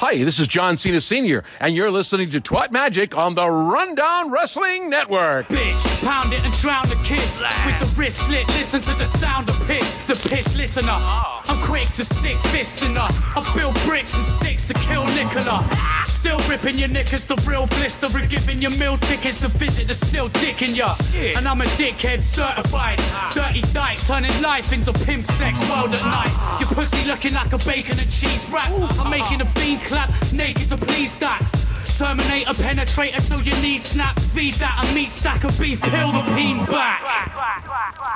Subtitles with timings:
[0.00, 4.30] Hi, this is John Cena Sr., and you're listening to Twat Magic on the Rundown
[4.30, 5.46] Wrestling Network.
[5.50, 7.42] Bitch, pound it and drown the kids.
[7.66, 10.06] With the wrist slit, listen to the sound of piss.
[10.06, 10.88] The piss listener.
[10.88, 11.42] Oh.
[11.46, 13.08] I'm quick to stick fists in her.
[13.10, 15.60] I build bricks and sticks to kill Nicola.
[15.68, 16.04] Ah.
[16.20, 19.94] Still ripping your knickers, the real blister, and giving your meal tickets to visit the
[19.94, 20.94] still dick in ya.
[21.16, 23.00] And I'm a dickhead certified.
[23.32, 26.60] Dirty dyke, turning life into pimp sex world at night.
[26.60, 28.68] Your pussy looking like a bacon and cheese wrap.
[29.00, 31.69] I'm making a bean clap, naked to please that.
[32.00, 34.18] Terminator penetrator till your knees snap.
[34.32, 37.04] Feed that a meat stack of beef, peel the peen back.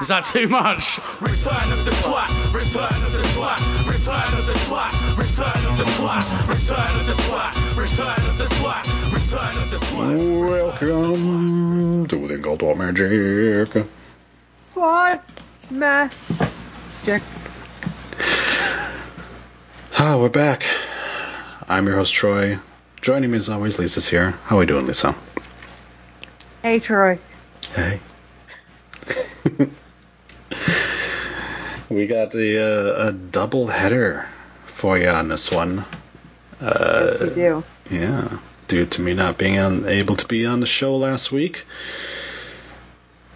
[0.00, 0.98] Is that too much?
[1.20, 4.88] Return of the twat, return of the twat, return of the twat,
[5.18, 9.76] return of the twat, return of the twat, return of the twat, return of the
[9.76, 10.80] twat.
[10.80, 13.86] Welcome to the Gold War Magic.
[14.72, 15.22] What?
[15.68, 17.22] Magic.
[19.98, 20.64] Ah, we're back.
[21.68, 22.58] I'm your host Troy.
[23.04, 24.30] Joining me as always, Lisa's here.
[24.30, 25.14] How are we doing, Lisa?
[26.62, 27.18] Hey, Troy.
[27.74, 28.00] Hey.
[31.90, 32.62] we got a,
[33.04, 34.26] uh, a double header
[34.76, 35.84] for you on this one.
[36.62, 37.62] yes, we do.
[37.90, 41.66] Yeah, due to me not being on, able to be on the show last week,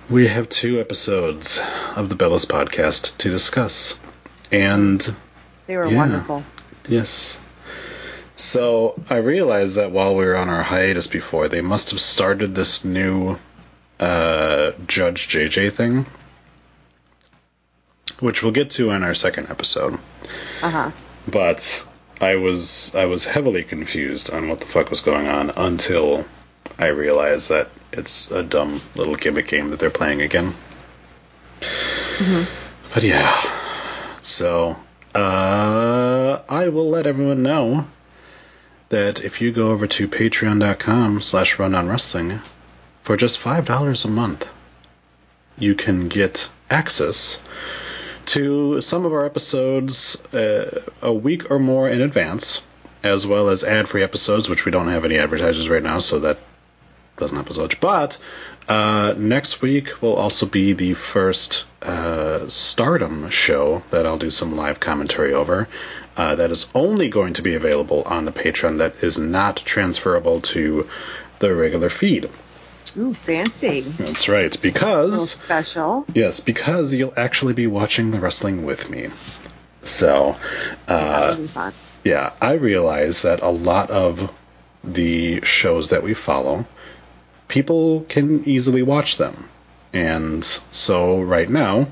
[0.09, 1.61] we have two episodes
[1.95, 3.99] of the Bellas podcast to discuss.
[4.51, 5.07] And
[5.67, 5.97] They were Yeah.
[5.99, 6.43] wonderful.
[6.89, 7.39] yes.
[8.39, 12.55] So I realized that while we were on our hiatus before, they must have started
[12.55, 13.37] this new
[13.99, 16.07] uh, Judge JJ thing,
[18.21, 19.99] which we'll get to in our second episode.
[20.63, 20.91] Uh huh.
[21.27, 21.87] but
[22.21, 26.25] I was I was heavily confused on what the fuck was going on until
[26.79, 30.55] I realized that it's a dumb little gimmick game that they're playing again.
[31.61, 32.47] Mhm.
[32.95, 33.35] But yeah,
[34.21, 34.77] so
[35.13, 37.87] uh, I will let everyone know
[38.89, 42.41] that if you go over to patreon.com slash rundown wrestling
[43.03, 44.47] for just five dollars a month,
[45.59, 47.43] you can get access
[48.27, 52.63] to some of our episodes uh, a week or more in advance,
[53.03, 56.21] as well as ad free episodes, which we don't have any advertisers right now, so
[56.21, 56.39] that
[57.19, 57.81] doesn't help us much.
[57.81, 58.19] But
[58.69, 64.57] uh, next week will also be the first uh, Stardom show that I'll do some
[64.57, 65.69] live commentary over.
[66.17, 70.41] Uh, that is only going to be available on the Patreon, that is not transferable
[70.41, 70.89] to
[71.39, 72.29] the regular feed.
[72.97, 73.83] Ooh, fancy.
[73.83, 75.31] That's right, because.
[75.31, 76.05] special.
[76.15, 79.11] Yes, because you'll actually be watching the wrestling with me.
[79.83, 80.37] So,
[80.89, 81.73] uh, would be fun.
[82.03, 84.29] yeah, I realize that a lot of
[84.83, 86.67] the shows that we follow,
[87.49, 89.49] people can easily watch them.
[89.93, 91.89] And so, right now,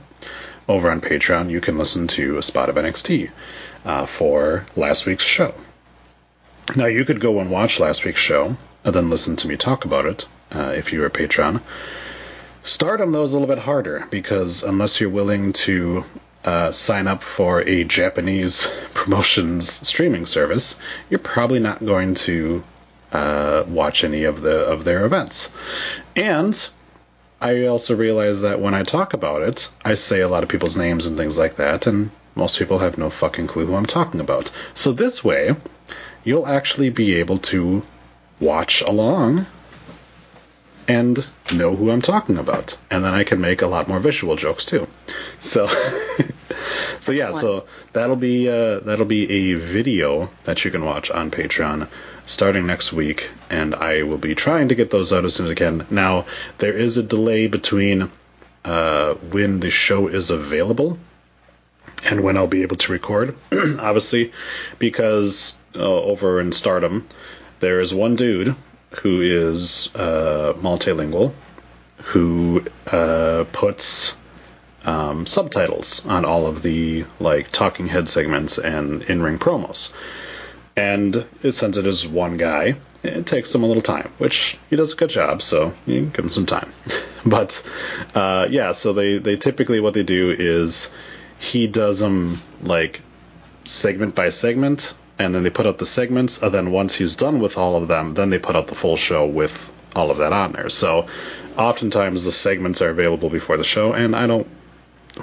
[0.69, 3.31] over on Patreon, you can listen to a spot of NXT
[3.85, 5.55] uh, for last week's show.
[6.75, 9.85] Now, you could go and watch last week's show and then listen to me talk
[9.85, 11.63] about it uh, if you're a Patreon.
[12.65, 16.05] Stardom, though, is a little bit harder because unless you're willing to
[16.45, 20.79] uh, sign up for a Japanese promotions streaming service,
[21.09, 22.63] you're probably not going to
[23.13, 25.51] uh, watch any of the of their events.
[26.15, 26.69] And
[27.41, 30.77] I also realize that when I talk about it, I say a lot of people's
[30.77, 34.21] names and things like that, and most people have no fucking clue who I'm talking
[34.21, 34.51] about.
[34.75, 35.55] So this way,
[36.25, 37.83] you'll actually be able to
[38.41, 39.47] watch along
[40.89, 42.79] and know who I'm talking about.
[42.91, 44.87] And then I can make a lot more visual jokes too.
[45.41, 45.69] So
[47.01, 51.31] So yeah, so that'll be uh, that'll be a video that you can watch on
[51.31, 51.89] Patreon
[52.27, 55.53] starting next week and I will be trying to get those out as soon as
[55.53, 55.87] I can.
[55.91, 56.27] Now,
[56.59, 58.11] there is a delay between
[58.65, 60.99] uh, when the show is available
[62.05, 63.37] and when I'll be able to record.
[63.53, 64.33] Obviously,
[64.79, 67.07] because uh, over in Stardom,
[67.61, 68.55] there is one dude
[69.03, 71.33] who is uh, multilingual
[71.99, 74.17] who uh, puts
[74.85, 79.93] um, subtitles on all of the like talking head segments and in-ring promos.
[80.77, 84.77] And it, since it is one guy, it takes him a little time, which he
[84.77, 86.73] does a good job, so you give him some time.
[87.27, 87.63] but
[88.15, 90.91] uh, yeah, so they, they typically what they do is
[91.39, 93.01] he does them like
[93.65, 97.41] segment by segment, and then they put out the segments, and then once he's done
[97.41, 100.33] with all of them, then they put out the full show with all of that
[100.33, 100.69] on there.
[100.69, 101.09] So
[101.57, 104.49] oftentimes the segments are available before the show, and I don't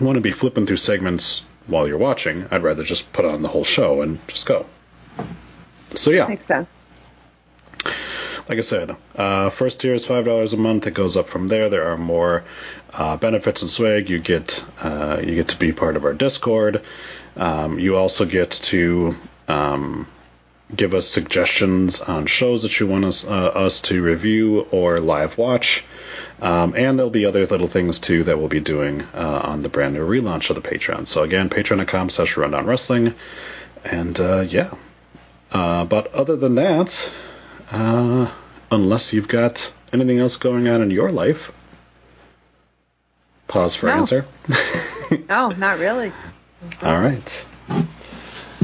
[0.01, 2.47] want to be flipping through segments while you're watching.
[2.49, 4.65] I'd rather just put on the whole show and just go.
[5.95, 6.87] So yeah, Makes sense.
[8.49, 10.87] like I said, uh, first tier is five dollars a month.
[10.87, 11.69] It goes up from there.
[11.69, 12.43] There are more
[12.93, 14.09] uh, benefits and swag.
[14.09, 16.81] You get uh, you get to be part of our Discord.
[17.35, 19.15] Um, you also get to
[19.47, 20.07] um,
[20.75, 25.37] give us suggestions on shows that you want us, uh, us to review or live
[25.37, 25.83] watch.
[26.41, 29.69] Um, and there'll be other little things too that we'll be doing uh, on the
[29.69, 31.07] brand new relaunch of the Patreon.
[31.07, 33.13] So again, patreon.com slash rundown wrestling.
[33.85, 34.73] And uh, yeah.
[35.53, 37.11] Uh, but other than that,
[37.71, 38.31] uh,
[38.71, 41.51] unless you've got anything else going on in your life,
[43.47, 43.93] pause for No.
[43.93, 44.25] answer.
[45.29, 46.11] No, not really.
[46.81, 47.45] All right.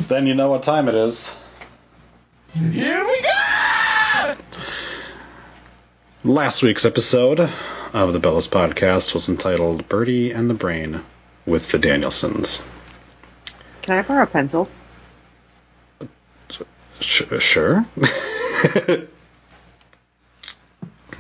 [0.08, 1.36] Then you know what time it is.
[2.54, 4.32] Here we go!
[6.24, 11.04] Last week's episode of the Bellas podcast was entitled Birdie and the Brain
[11.46, 12.64] with the Danielsons.
[13.84, 14.68] Can I borrow a pencil?
[17.02, 17.86] Sh- sure.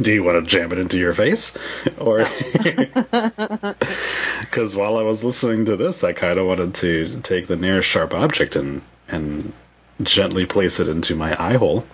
[0.01, 1.53] Do you want to jam it into your face?
[1.97, 2.25] Or.
[4.39, 7.89] Because while I was listening to this, I kind of wanted to take the nearest
[7.89, 9.51] sharp object and, and
[10.01, 11.85] gently place it into my eye hole.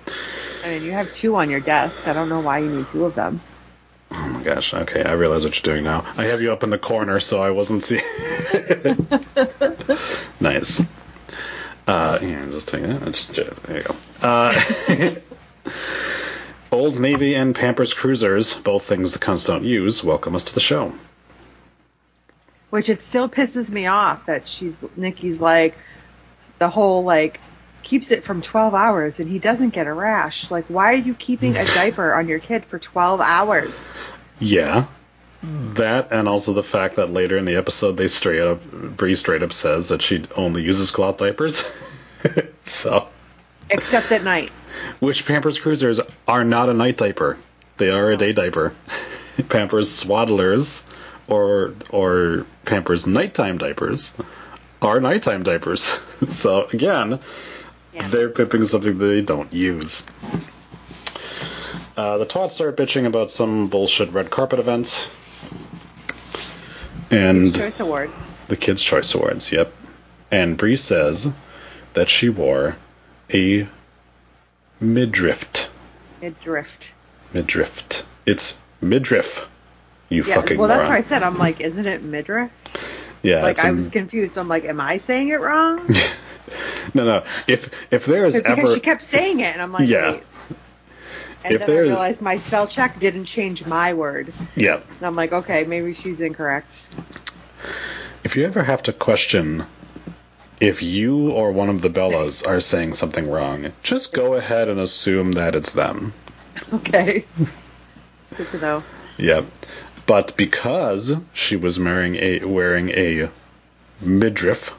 [0.64, 2.08] I mean, you have two on your desk.
[2.08, 3.42] I don't know why you need two of them.
[4.12, 4.74] Oh my gosh.
[4.74, 6.06] Okay, I realize what you're doing now.
[6.16, 8.04] I have you up in the corner, so I wasn't seeing.
[10.40, 10.84] nice.
[11.88, 13.06] Uh, here, just take that.
[13.12, 13.96] Just, there you go.
[14.22, 14.54] Uh,
[16.72, 20.60] Old Navy and Pampers Cruisers, both things the cunts don't use, welcome us to the
[20.60, 20.94] show.
[22.70, 25.76] Which it still pisses me off that she's Nikki's like
[26.60, 27.40] the whole like
[27.84, 30.52] keeps it from 12 hours and he doesn't get a rash.
[30.52, 33.88] Like why are you keeping a diaper on your kid for 12 hours?
[34.40, 34.88] Yeah.
[35.44, 39.44] That and also the fact that later in the episode they straight up Brie straight
[39.44, 41.64] up says that she only uses cloth diapers.
[42.64, 43.08] so
[43.70, 44.50] Except at night.
[45.00, 47.38] Which Pampers Cruisers are not a night diaper.
[47.78, 48.74] They are a day diaper.
[49.50, 50.84] Pampers Swaddlers
[51.28, 54.14] or or Pampers nighttime diapers
[54.82, 56.00] are nighttime diapers.
[56.28, 57.20] so again,
[57.94, 58.08] Yeah.
[58.10, 60.06] they're pimping something they don't use.
[61.98, 65.10] Uh, the twats start bitching about some bullshit red carpet event.
[67.12, 68.14] And Choice Awards.
[68.48, 69.72] the Kids' Choice Awards, yep.
[70.32, 71.32] And Brie says
[71.94, 72.76] that she wore
[73.34, 73.68] a
[74.80, 75.70] midriff.
[76.22, 76.94] Midriff.
[77.34, 78.04] Midriff.
[78.26, 79.48] It's midriff.
[80.10, 80.92] You Yeah, fucking well, that's moron.
[80.92, 81.24] what I said.
[81.24, 82.52] I'm like, isn't it midriff?
[83.22, 84.38] Yeah, Like, I a- was confused.
[84.38, 85.88] I'm like, am I saying it wrong?
[86.94, 87.24] no, no.
[87.48, 90.14] If if there is because ever she kept saying it, and I'm like, Yeah.
[90.14, 90.24] wait.
[91.46, 94.34] And If then I realized my spell check didn't change my word.
[94.56, 96.88] yeah, And I'm like, okay, maybe she's incorrect.
[98.24, 99.66] if you ever have to question
[100.60, 104.80] if you or one of the Bellas are saying something wrong, just go ahead and
[104.80, 106.14] assume that it's them.
[106.74, 107.26] Okay.
[108.24, 108.84] it's good to know.
[109.18, 109.46] Yep.
[110.06, 113.30] But because she was wearing a wearing a
[114.00, 114.74] midriff,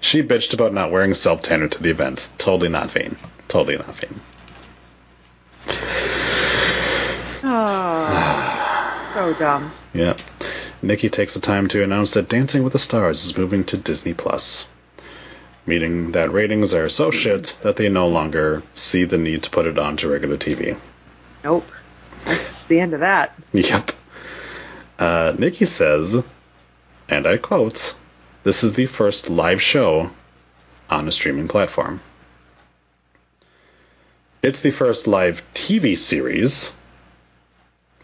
[0.00, 2.30] she bitched about not wearing self tanner to the event.
[2.38, 3.16] Totally not vain.
[3.48, 4.20] Totally not vain.
[7.44, 9.72] Oh, so dumb.
[9.92, 10.16] Yeah.
[10.80, 14.14] Nikki takes the time to announce that Dancing with the Stars is moving to Disney
[14.14, 14.66] Plus,
[15.66, 19.66] meaning that ratings are so shit that they no longer see the need to put
[19.66, 20.76] it onto regular TV.
[21.44, 21.70] Nope.
[22.24, 23.34] That's the end of that.
[23.52, 23.92] Yep.
[24.98, 26.22] Uh, Nikki says,
[27.08, 27.94] and I quote,
[28.44, 30.10] This is the first live show
[30.88, 32.00] on a streaming platform.
[34.42, 36.72] It's the first live TV series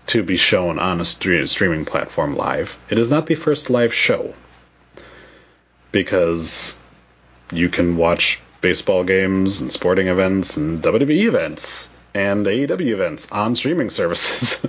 [0.07, 2.79] to be shown on a stre- streaming platform live.
[2.89, 4.35] It is not the first live show
[5.91, 6.79] because
[7.51, 13.57] you can watch baseball games and sporting events and WWE events and AEW events on
[13.57, 14.65] streaming services.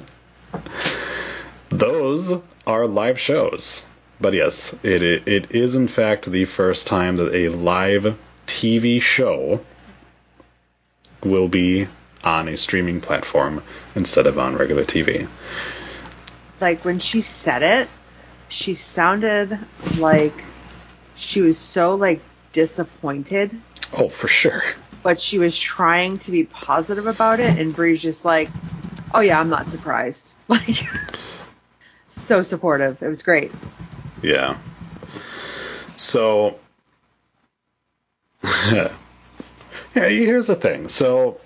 [1.70, 2.34] Those
[2.66, 3.86] are live shows.
[4.20, 9.64] But yes, it it is in fact the first time that a live TV show
[11.24, 11.88] will be
[12.24, 13.64] on a streaming platform
[13.96, 15.28] instead of on regular TV.
[16.60, 17.90] Like, when she said it,
[18.50, 19.58] she sounded
[19.98, 20.34] like
[21.16, 22.22] she was so, like,
[22.52, 23.56] disappointed,
[23.94, 24.62] Oh, for sure.
[25.04, 28.50] but she was trying to be positive about it, and Brie's just like,
[29.14, 30.34] oh, yeah, I'm not surprised.
[30.50, 30.84] Like,
[32.08, 33.04] so supportive.
[33.04, 33.52] It was great.
[34.24, 34.58] Yeah.
[35.96, 36.60] So,
[39.96, 40.90] yeah, here's the thing.
[40.90, 41.40] So,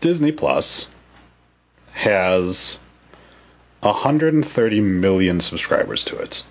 [0.00, 0.88] Disney Plus
[1.92, 2.80] has
[3.80, 6.42] 130 million subscribers to it.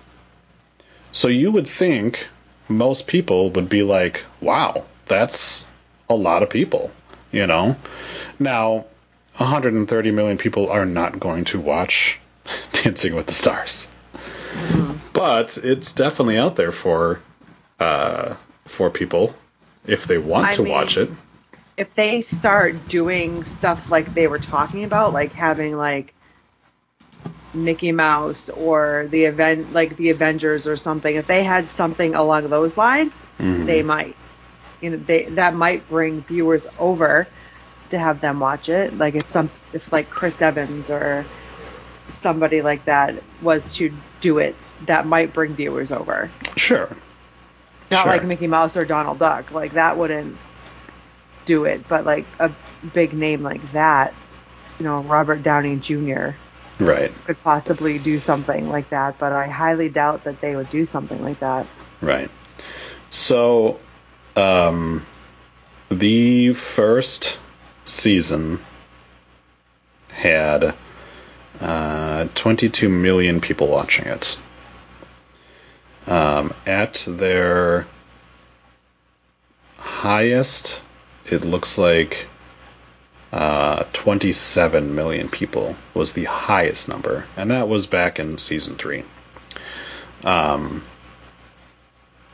[1.12, 2.26] So you would think
[2.68, 5.66] most people would be like, "Wow, that's
[6.10, 6.90] a lot of people,"
[7.32, 7.76] you know.
[8.38, 8.86] Now,
[9.36, 12.18] 130 million people are not going to watch
[12.72, 13.88] Dancing with the Stars
[15.12, 17.20] but it's definitely out there for
[17.80, 18.34] uh,
[18.66, 19.34] for people
[19.86, 21.10] if they want I to mean- watch it.
[21.76, 26.14] if they start doing stuff like they were talking about, like having like
[27.54, 32.48] Mickey Mouse or the event like the Avengers or something, if they had something along
[32.48, 33.66] those lines, Mhm.
[33.66, 34.16] they might
[34.82, 37.26] you know, they that might bring viewers over
[37.90, 38.96] to have them watch it.
[38.98, 41.24] Like if some if like Chris Evans or
[42.08, 46.30] somebody like that was to do it, that might bring viewers over.
[46.56, 46.88] Sure.
[47.90, 48.12] Not Sure.
[48.12, 49.50] like Mickey Mouse or Donald Duck.
[49.50, 50.36] Like that wouldn't
[51.44, 52.50] do it, but like a
[52.92, 54.12] big name like that,
[54.78, 56.30] you know, Robert Downey Jr.
[56.78, 57.12] Right.
[57.24, 61.22] could possibly do something like that, but I highly doubt that they would do something
[61.22, 61.66] like that.
[62.02, 62.30] Right.
[63.08, 63.78] So,
[64.34, 65.06] um,
[65.88, 67.38] the first
[67.84, 68.58] season
[70.10, 70.74] had
[71.60, 74.36] uh, 22 million people watching it.
[76.06, 77.86] Um, at their
[79.76, 80.80] highest,
[81.24, 82.26] it looks like
[83.32, 89.02] uh, 27 million people was the highest number, and that was back in season three.
[90.24, 90.84] Um,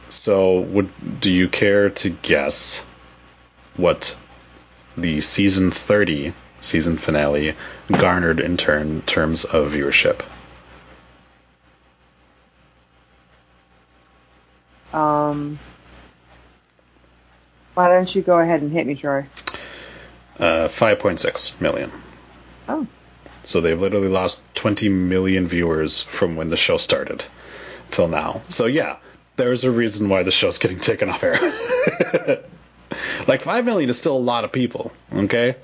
[0.08, 2.84] so, would do you care to guess
[3.76, 4.14] what
[4.96, 7.54] the season 30 season finale
[7.90, 10.20] garnered in turn terms of viewership?
[14.92, 15.58] Um,
[17.74, 19.26] why don't you go ahead and hit me, Troy?
[20.38, 21.90] Uh, 5.6 million.
[22.68, 22.86] Oh,
[23.44, 27.24] So they've literally lost 20 million viewers from when the show started
[27.90, 28.42] till now.
[28.48, 28.96] So yeah,
[29.36, 31.38] there's a reason why the show's getting taken off air.
[33.26, 35.56] like 5 million is still a lot of people, okay?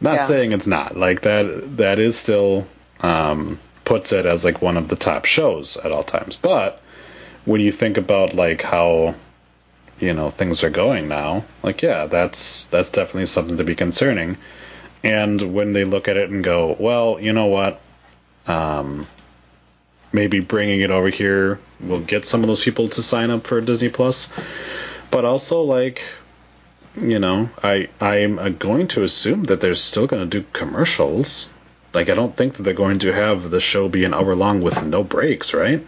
[0.00, 0.26] Not Yeah.
[0.26, 0.96] saying it's not.
[0.96, 2.66] Like that that is still
[3.00, 6.36] um puts it as like one of the top shows at all times.
[6.36, 6.82] But
[7.46, 9.14] when you think about like how
[9.98, 14.36] you know things are going now, like yeah, that's that's definitely something to be concerning.
[15.02, 17.80] And when they look at it and go, well, you know what?
[18.46, 19.06] Um,
[20.12, 23.60] maybe bringing it over here will get some of those people to sign up for
[23.60, 24.28] Disney Plus.
[25.10, 26.02] But also, like,
[27.00, 31.48] you know, I I'm uh, going to assume that they're still going to do commercials.
[31.94, 34.60] Like, I don't think that they're going to have the show be an hour long
[34.60, 35.86] with no breaks, right?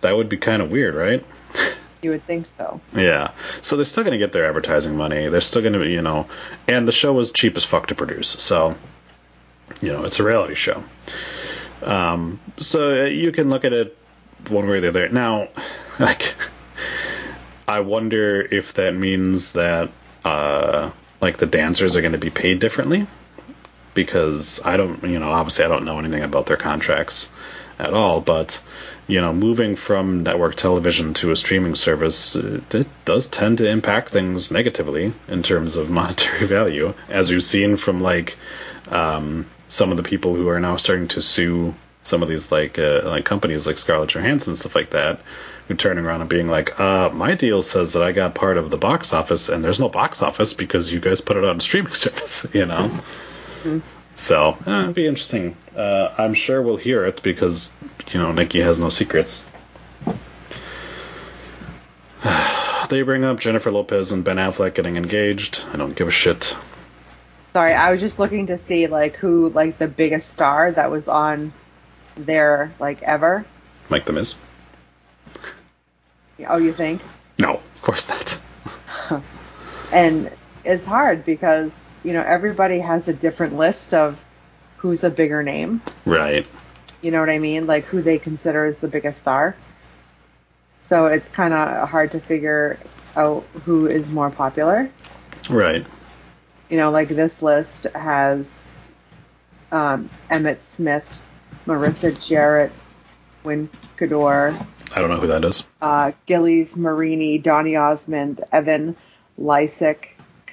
[0.00, 1.24] That would be kind of weird, right?
[2.02, 2.80] you would think so.
[2.94, 3.32] Yeah.
[3.62, 5.28] So they're still going to get their advertising money.
[5.28, 6.26] They're still going to, you know,
[6.66, 8.28] and the show was cheap as fuck to produce.
[8.28, 8.76] So,
[9.80, 10.82] you know, it's a reality show.
[11.82, 13.96] Um, so uh, you can look at it
[14.48, 15.08] one way or the other.
[15.08, 15.48] Now,
[15.98, 16.34] like,
[17.68, 19.90] I wonder if that means that,
[20.24, 20.90] uh,
[21.20, 23.06] like, the dancers are going to be paid differently.
[23.92, 27.28] Because I don't, you know, obviously I don't know anything about their contracts
[27.76, 28.62] at all, but
[29.10, 34.10] you know, moving from network television to a streaming service, it does tend to impact
[34.10, 38.36] things negatively in terms of monetary value, as we've seen from like
[38.88, 42.78] um, some of the people who are now starting to sue some of these like
[42.78, 45.20] uh, like companies like Scarlett Johansson and stuff like that,
[45.68, 48.70] who turning around and being like, uh, my deal says that I got part of
[48.70, 51.60] the box office, and there's no box office because you guys put it on a
[51.60, 52.90] streaming service, you know.
[54.14, 55.56] So uh, it'd be interesting.
[55.74, 57.72] Uh, I'm sure we'll hear it because
[58.10, 59.44] you know Nikki has no secrets.
[62.88, 65.64] they bring up Jennifer Lopez and Ben Affleck getting engaged.
[65.72, 66.56] I don't give a shit.
[67.52, 71.08] Sorry, I was just looking to see like who like the biggest star that was
[71.08, 71.52] on
[72.14, 73.44] there like ever.
[73.88, 74.36] Mike the Miz.
[76.46, 77.02] Oh, you think?
[77.38, 78.40] No, of course not.
[79.92, 80.30] And
[80.64, 84.18] it's hard because you know everybody has a different list of
[84.78, 85.82] who's a bigger name.
[86.04, 86.46] Right.
[87.02, 87.66] You know what I mean?
[87.66, 89.56] Like who they consider as the biggest star.
[90.80, 92.78] So it's kind of hard to figure
[93.16, 94.90] out who is more popular.
[95.48, 95.86] Right.
[96.68, 98.88] You know, like this list has
[99.72, 101.06] um, Emmitt Smith,
[101.66, 102.70] Marissa Jaret,
[103.44, 105.62] Winkador, I don't know who that is.
[105.80, 108.96] uh, Gillies Marini, Donny Osmond, Evan
[109.40, 110.06] Lysacek,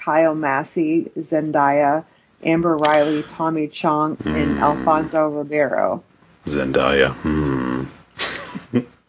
[0.08, 2.06] Kyle Massey, Zendaya,
[2.42, 6.02] Amber Riley, Tommy Chong, and Alfonso Ribeiro.
[6.46, 7.12] Zendaya.
[7.12, 7.84] Hmm.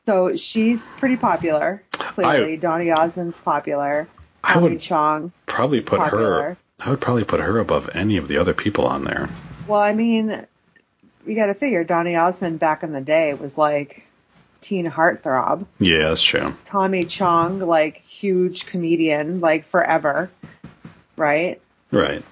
[0.07, 1.85] So she's pretty popular.
[1.93, 4.09] Clearly, I- Donny Osmond's popular.
[4.43, 5.31] I Tommy would Chong.
[5.47, 6.57] probably put her.
[6.81, 9.28] I would probably put her above any of the other people on there.
[9.69, 10.47] Well, I mean,
[11.25, 14.02] you got to figure Donny Osmond back in the day was like
[14.62, 15.64] teen heartthrob.
[15.78, 16.57] Yeah, that's true.
[16.64, 20.28] Tommy Chong, like huge comedian, like forever,
[21.18, 21.60] right?
[21.90, 22.25] Right.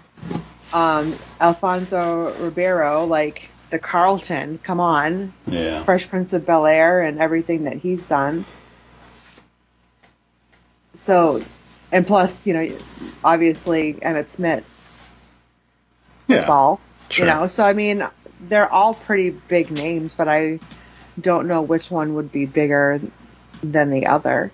[0.73, 5.85] um, Alfonso Ribeiro, like the Carlton, come on, Yeah.
[5.85, 8.45] Fresh Prince of Bel Air and everything that he's done.
[10.97, 11.43] So,
[11.93, 12.79] And plus, you know,
[13.23, 14.65] obviously Emmitt Smith
[16.27, 16.47] Yeah.
[16.47, 16.81] ball.
[17.11, 17.27] Sure.
[17.27, 18.05] You know, so I mean,
[18.41, 20.59] they're all pretty big names, but I
[21.21, 23.01] don't know which one would be bigger
[23.63, 24.51] than the other.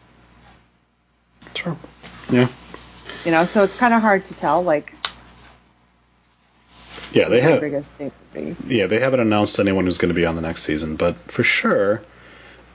[1.54, 1.78] True.
[2.30, 2.48] Yeah.
[3.24, 4.62] You know, so it's kind of hard to tell.
[4.62, 4.92] Like,
[7.12, 7.60] Yeah, they have.
[7.60, 8.74] biggest name would be.
[8.74, 11.42] Yeah, they haven't announced anyone who's going to be on the next season, but for
[11.44, 12.02] sure,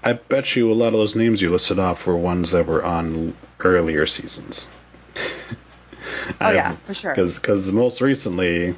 [0.03, 2.83] I bet you a lot of those names you listed off were ones that were
[2.83, 4.69] on earlier seasons.
[6.41, 7.15] Oh, yeah, for sure.
[7.15, 8.75] Because most recently,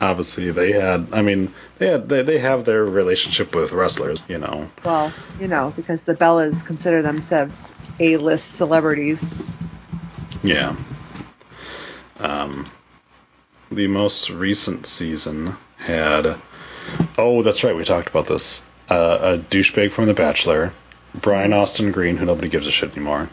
[0.00, 1.08] obviously, they had.
[1.12, 4.22] I mean, they had they, they have their relationship with wrestlers.
[4.28, 4.68] You know.
[4.84, 9.24] Well, you know, because the Bellas consider themselves A-list celebrities.
[10.42, 10.76] Yeah.
[12.18, 12.70] Um,
[13.70, 16.36] the most recent season had.
[17.16, 17.76] Oh, that's right.
[17.76, 18.64] We talked about this.
[18.88, 20.72] Uh, a douchebag from The Bachelor,
[21.14, 23.28] Brian Austin Green, who nobody gives a shit anymore.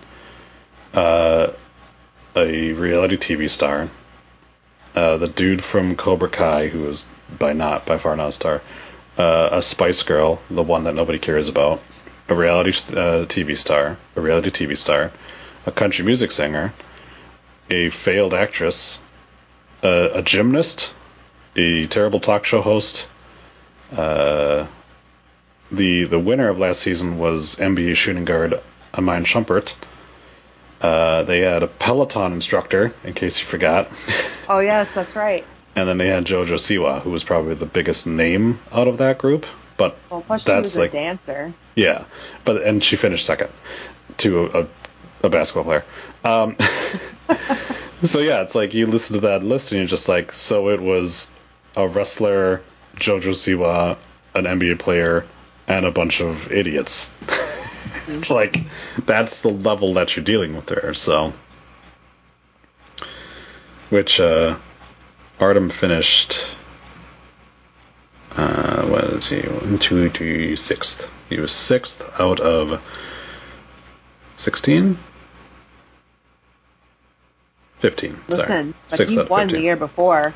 [0.93, 1.53] Uh,
[2.35, 3.89] a reality TV star.
[4.93, 7.05] Uh, the dude from Cobra Kai, who is
[7.39, 8.61] by not by far not a star.
[9.17, 11.81] Uh, a Spice Girl, the one that nobody cares about.
[12.27, 15.11] A reality uh, TV star, a reality TV star,
[15.65, 16.73] a country music singer,
[17.69, 18.99] a failed actress,
[19.83, 20.93] a, a gymnast,
[21.55, 23.07] a terrible talk show host.
[23.95, 24.67] Uh,
[25.71, 28.59] the the winner of last season was NBA shooting guard
[28.93, 29.73] Iman Shumpert.
[30.81, 33.89] Uh, they had a Peloton instructor, in case you forgot,
[34.49, 35.43] Oh yes, that's right.
[35.75, 39.17] and then they had JoJo Siwa, who was probably the biggest name out of that
[39.17, 39.45] group.
[39.77, 41.53] But Well, plus she that's was like a dancer.
[41.75, 42.05] yeah,
[42.43, 43.49] but and she finished second
[44.17, 44.67] to a, a,
[45.23, 45.85] a basketball player.
[46.23, 46.55] Um,
[48.03, 50.81] so yeah, it's like you listen to that list and you're just like, so it
[50.81, 51.31] was
[51.75, 52.61] a wrestler,
[52.95, 53.97] JoJo Siwa,
[54.33, 55.25] an NBA player,
[55.67, 57.11] and a bunch of idiots.
[58.29, 58.57] like
[59.05, 60.93] that's the level that you're dealing with there.
[60.93, 61.33] So,
[63.89, 64.57] which uh,
[65.39, 66.47] Artem finished.
[68.31, 69.39] Uh, what is he?
[69.41, 71.07] One, two, two, sixth.
[71.29, 72.81] He was sixth out of
[74.37, 74.97] sixteen.
[77.85, 78.19] Fifteen.
[78.27, 79.05] Listen, sorry.
[79.05, 80.33] but he out won the year before.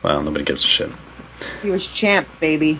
[0.00, 0.92] Well, nobody gives a shit.
[1.60, 2.78] He was champ, baby.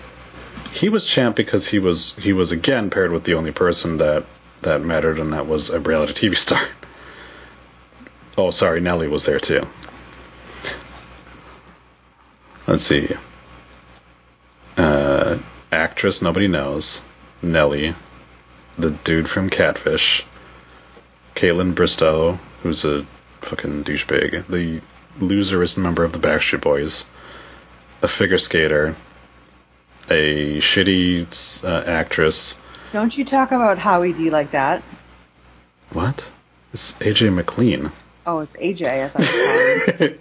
[0.70, 4.24] He was champ because he was he was again paired with the only person that
[4.62, 6.60] that mattered, and that was a reality TV star.
[8.36, 9.62] Oh, sorry, Nelly was there too.
[12.68, 13.08] Let's see.
[14.76, 15.38] Uh,
[15.72, 17.02] actress nobody knows.
[17.42, 17.96] Nelly,
[18.78, 20.24] the dude from Catfish,
[21.34, 23.04] Kaitlyn Bristowe, who's a
[23.42, 24.80] fucking douchebag, the
[25.20, 27.04] loserest member of the Backstreet Boys,
[28.02, 28.96] a figure skater,
[30.10, 32.56] a shitty uh, actress.
[32.92, 34.82] Don't you talk about Howie D like that?
[35.90, 36.26] What?
[36.72, 37.90] It's AJ McLean.
[38.26, 39.04] Oh, it's AJ.
[39.04, 40.20] I thought it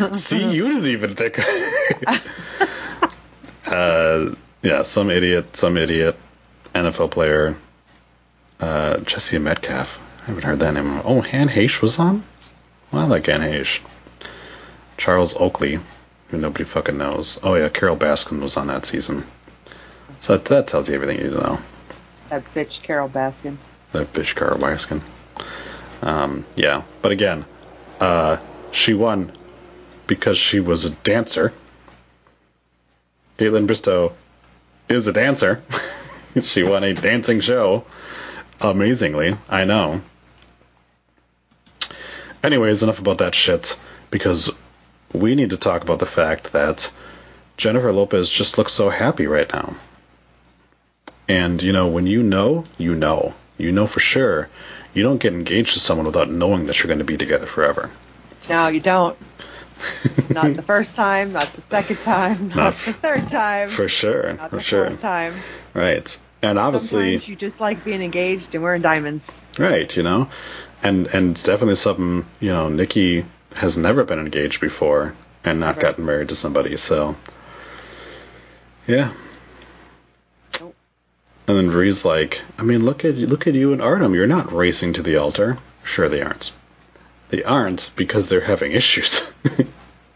[0.00, 1.38] was See, you didn't even think.
[3.66, 6.16] uh, yeah, some idiot, some idiot,
[6.74, 7.56] NFL player.
[8.60, 9.98] Uh, Jesse Metcalfe.
[10.24, 11.02] I haven't heard that name.
[11.04, 12.24] Oh, Anne Heche was on.
[12.90, 13.80] Well, I like Anne Heche.
[14.96, 15.78] Charles Oakley,
[16.28, 17.38] who nobody fucking knows.
[17.42, 19.24] Oh yeah, Carole Baskin was on that season.
[20.20, 21.58] So that, that tells you everything you need to know.
[22.30, 23.58] that bitch Carole Baskin.
[23.92, 25.02] That bitch Carole Baskin.
[26.00, 27.44] Um, yeah, but again,
[28.00, 28.38] uh,
[28.72, 29.30] she won
[30.06, 31.52] because she was a dancer.
[33.38, 34.12] Kaitlyn Bristowe
[34.88, 35.62] is a dancer.
[36.42, 37.84] she won a dancing show.
[38.60, 40.00] Amazingly, I know.
[42.44, 43.78] Anyways, enough about that shit
[44.10, 44.52] because
[45.12, 46.92] we need to talk about the fact that
[47.56, 49.76] Jennifer Lopez just looks so happy right now.
[51.26, 53.34] And you know, when you know, you know.
[53.56, 54.48] You know for sure.
[54.94, 57.90] You don't get engaged to someone without knowing that you're going to be together forever.
[58.48, 59.16] No, you don't.
[60.28, 64.34] Not the first time, not the second time, not, Not the third time, For sure,
[64.34, 64.86] not for the sure.
[64.88, 65.34] fourth time.
[65.74, 66.16] Right.
[66.50, 69.24] And obviously, Sometimes you just like being engaged and wearing diamonds.
[69.58, 70.28] right, you know.
[70.82, 75.76] And and it's definitely something, you know, Nikki has never been engaged before and not
[75.76, 75.80] Never.
[75.80, 77.16] gotten married to somebody, so
[78.86, 79.12] yeah.
[80.60, 80.74] Nope.
[81.46, 84.14] And then Brie's like, I mean, look at look at you and Artem.
[84.14, 85.58] You're not racing to the altar.
[85.84, 86.52] Sure, they aren't.
[87.30, 89.24] They aren't because they're having issues.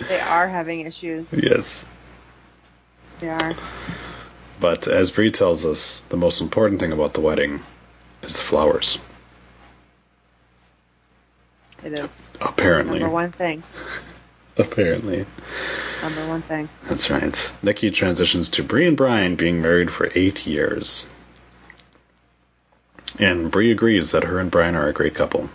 [0.08, 1.32] They are having issues.
[1.32, 1.88] yes.
[3.18, 3.52] They are.
[4.60, 7.62] But as Brie tells us, the most important thing about the wedding
[8.22, 8.98] is the flowers.
[11.84, 12.30] It is.
[12.40, 12.98] Apparently.
[12.98, 13.62] Number one thing.
[14.56, 15.26] Apparently.
[16.02, 16.68] Number one thing.
[16.88, 17.52] That's right.
[17.62, 21.08] Nikki transitions to Brie and Brian being married for eight years.
[23.18, 25.48] And Brie agrees that her and Brian are a great couple.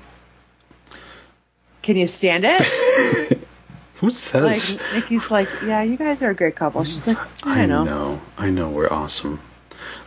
[1.81, 3.39] Can you stand it?
[4.03, 4.73] Who says?
[4.73, 6.83] like Nikki's like, yeah, you guys are a great couple.
[6.83, 7.85] She's like, I, I know.
[7.85, 8.21] know.
[8.37, 8.69] I know.
[8.69, 9.39] We're awesome.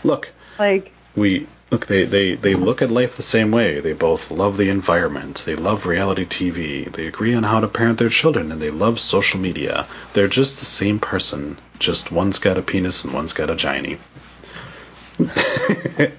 [0.05, 1.87] Look, Like, we look.
[1.87, 3.81] They they they look at life the same way.
[3.81, 5.45] They both love the environment.
[5.47, 6.93] They love reality TV.
[6.93, 9.87] They agree on how to parent their children, and they love social media.
[10.13, 11.59] They're just the same person.
[11.79, 13.97] Just one's got a penis and one's got a giny.
[15.19, 16.13] she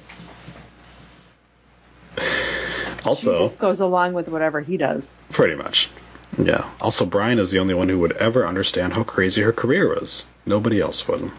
[3.04, 5.24] also, just goes along with whatever he does.
[5.30, 5.92] Pretty much.
[6.38, 6.70] Yeah.
[6.80, 10.26] Also, Brian is the only one who would ever understand how crazy her career was.
[10.46, 11.32] Nobody else would.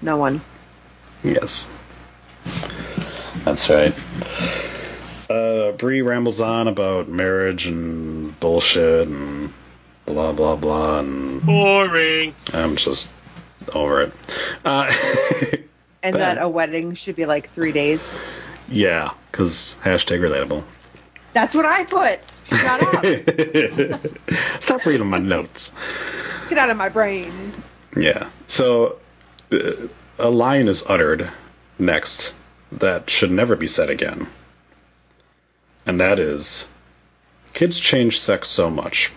[0.00, 0.40] No one.
[1.24, 1.70] Yes.
[3.44, 3.94] That's right.
[5.28, 9.52] Uh, Brie rambles on about marriage and bullshit and
[10.06, 12.34] blah blah blah, and Boring.
[12.52, 13.08] I'm just
[13.72, 14.12] over it.
[14.64, 14.92] Uh,
[16.04, 16.36] And Bad.
[16.38, 18.18] that a wedding should be like three days.
[18.68, 20.64] yeah, because hashtag relatable.
[21.32, 22.20] That's what I put.
[22.48, 24.00] Shut up.
[24.62, 25.72] Stop reading my notes.
[26.48, 27.52] Get out of my brain.
[27.96, 28.28] Yeah.
[28.46, 28.98] So
[29.50, 29.72] uh,
[30.18, 31.30] a line is uttered
[31.78, 32.34] next
[32.72, 34.28] that should never be said again.
[35.86, 36.68] And that is
[37.54, 39.10] kids change sex so much.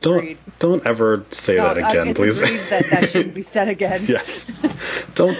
[0.00, 0.38] Don't Agreed.
[0.60, 2.40] don't ever say No, that again, please.
[2.70, 4.04] that that shouldn't be said again.
[4.06, 4.50] yes.
[5.16, 5.38] Don't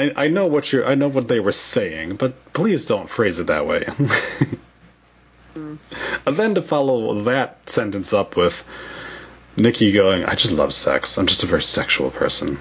[0.00, 3.38] I, I know what you're I know what they were saying, but please don't phrase
[3.38, 3.84] it that way.
[5.54, 5.76] Hmm.
[6.26, 8.62] And then to follow that sentence up with
[9.56, 11.18] Nikki going, I just love sex.
[11.18, 12.60] I'm just a very sexual person.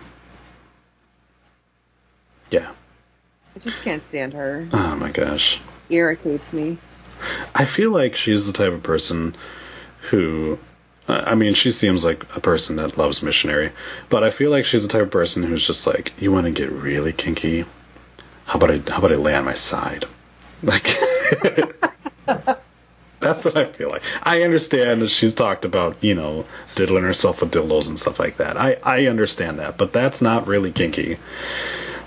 [2.49, 2.71] Yeah.
[3.55, 4.67] I just can't stand her.
[4.73, 5.59] Oh my gosh.
[5.89, 6.79] Irritates me.
[7.53, 9.35] I feel like she's the type of person
[10.09, 10.57] who
[11.09, 13.71] I mean, she seems like a person that loves missionary,
[14.09, 16.51] but I feel like she's the type of person who's just like, you want to
[16.51, 17.65] get really kinky?
[18.45, 20.05] How about I how about I lay on my side?
[20.61, 20.83] Like
[23.19, 24.01] That's what I feel like.
[24.23, 26.45] I understand that she's talked about, you know,
[26.75, 28.57] diddling herself with dildos and stuff like that.
[28.57, 31.17] I I understand that, but that's not really kinky.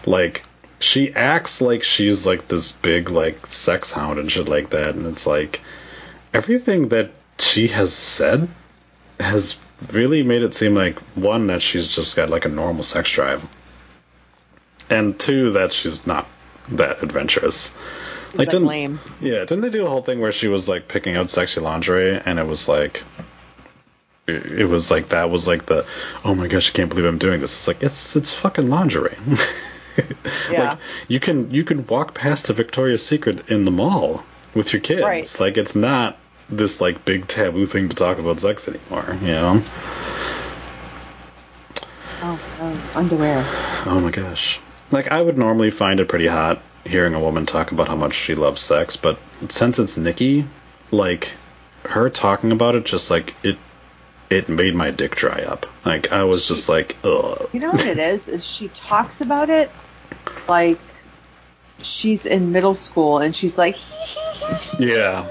[0.07, 0.45] Like
[0.79, 5.07] she acts like she's like this big like sex hound and shit like that, and
[5.07, 5.61] it's like
[6.33, 8.49] everything that she has said
[9.23, 9.59] has
[9.93, 13.47] really made it seem like one that she's just got like a normal sex drive,
[14.91, 16.27] and two that she's not
[16.71, 17.73] that adventurous.
[18.35, 18.99] Like didn't lame.
[19.21, 22.19] yeah didn't they do a whole thing where she was like picking out sexy lingerie
[22.25, 23.03] and it was like
[24.27, 25.85] it was like that was like the
[26.25, 27.53] oh my gosh I can't believe I'm doing this.
[27.53, 29.17] It's like it's it's fucking lingerie.
[30.51, 30.71] Yeah.
[30.71, 34.23] Like you can you can walk past a Victoria's Secret in the mall
[34.55, 35.03] with your kids.
[35.03, 35.41] Right.
[35.41, 36.19] Like it's not
[36.57, 39.17] this like big taboo thing to talk about sex anymore.
[39.21, 39.62] You know?
[42.25, 43.45] Oh, oh, underwear.
[43.87, 44.61] Oh my gosh.
[44.91, 48.15] Like I would normally find it pretty hot hearing a woman talk about how much
[48.15, 50.47] she loves sex, but since it's Nikki,
[50.91, 51.33] like
[51.85, 53.59] her talking about it just like it
[54.31, 55.67] it made my dick dry up.
[55.85, 57.49] Like I was just like, ugh.
[57.53, 58.29] You know what it is?
[58.29, 59.71] Is she talks about it
[60.49, 60.79] like
[61.83, 63.77] she's in middle school and she's like,
[64.79, 65.27] Yeah.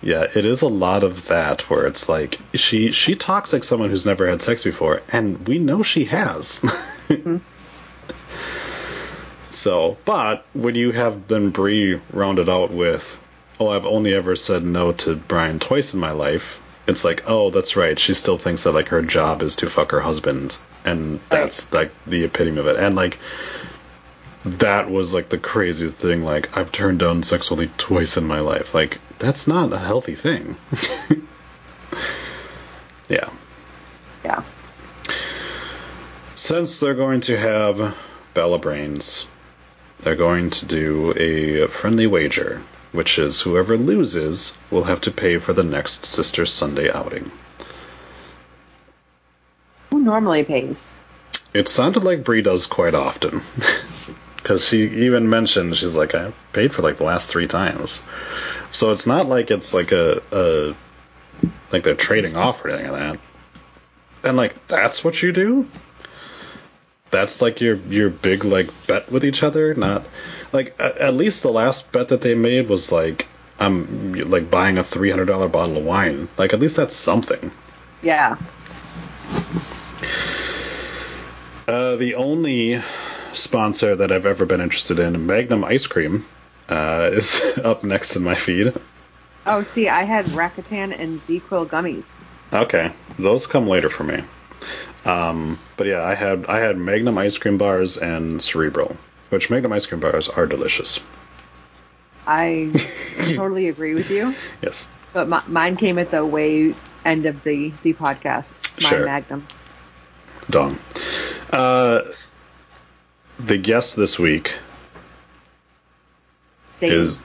[0.00, 3.90] Yeah, it is a lot of that where it's like she she talks like someone
[3.90, 6.64] who's never had sex before, and we know she has.
[7.08, 7.38] Mm-hmm.
[9.50, 13.18] So, but when you have then Brie rounded out with,
[13.58, 17.48] "Oh, I've only ever said no to Brian twice in my life," it's like, "Oh,
[17.48, 17.98] that's right.
[17.98, 21.92] She still thinks that like her job is to fuck her husband, and that's like
[22.06, 23.18] the epitome of it." And like
[24.58, 26.24] that was like the craziest thing.
[26.24, 28.74] Like I've turned down sex only twice in my life.
[28.74, 30.56] Like that's not a healthy thing.
[33.08, 33.30] yeah.
[34.24, 34.42] yeah.
[36.34, 37.96] Since they're going to have
[38.34, 39.26] Bella Brains,
[40.00, 45.38] they're going to do a friendly wager, which is whoever loses will have to pay
[45.38, 47.30] for the next Sister Sunday outing.
[49.90, 50.96] Who normally pays?
[51.54, 53.40] It sounded like Brie does quite often.
[54.48, 58.00] Because she even mentioned, she's like, I paid for like the last three times.
[58.72, 60.74] So it's not like it's like a, a
[61.70, 63.18] like they're trading off or anything like that.
[64.26, 65.68] And like, that's what you do?
[67.10, 70.06] That's like your your big like bet with each other, not
[70.50, 73.26] like at, at least the last bet that they made was like
[73.60, 76.26] I'm like buying a three hundred dollar bottle of wine.
[76.38, 77.50] Like at least that's something.
[78.00, 78.38] Yeah.
[81.66, 82.82] Uh, the only
[83.32, 86.24] sponsor that I've ever been interested in, Magnum Ice Cream,
[86.68, 88.74] uh, is up next in my feed.
[89.46, 92.10] Oh, see, I had Rakuten and ZzzQuil gummies.
[92.52, 94.22] Okay, those come later for me.
[95.04, 98.96] Um, but yeah, I had I had Magnum ice cream bars and Cerebral,
[99.30, 101.00] which Magnum ice cream bars are delicious.
[102.26, 102.70] I
[103.36, 104.90] totally agree with you, Yes.
[105.14, 108.82] but my, mine came at the way end of the the podcast.
[108.82, 109.04] My Sure.
[109.06, 109.46] Magnum.
[110.50, 110.78] Dong.
[111.50, 112.02] Uh,
[113.38, 114.54] the guest this week
[116.70, 117.00] Satan.
[117.00, 117.20] is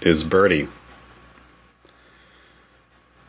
[0.00, 0.68] is Birdie.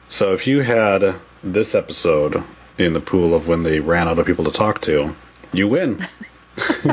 [0.07, 2.43] So if you had this episode
[2.77, 5.15] in the pool of when they ran out of people to talk to,
[5.53, 6.05] you win.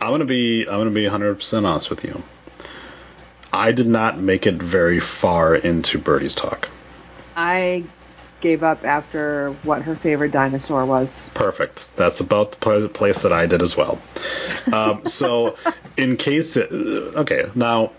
[0.00, 2.22] I'm gonna be I'm gonna be 100% honest with you.
[3.52, 6.68] I did not make it very far into Birdie's talk.
[7.36, 7.84] I
[8.42, 11.24] gave up after what her favorite dinosaur was.
[11.32, 11.88] Perfect.
[11.96, 13.98] That's about the place that I did as well.
[14.70, 15.56] Um, so,
[15.96, 17.92] in case, it, okay, now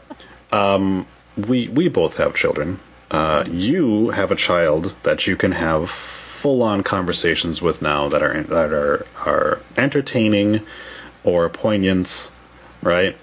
[0.52, 2.80] um, we we both have children.
[3.10, 8.44] Uh, you have a child that you can have full-on conversations with now that are
[8.44, 10.62] that are are entertaining
[11.24, 12.30] or poignant,
[12.82, 13.16] right?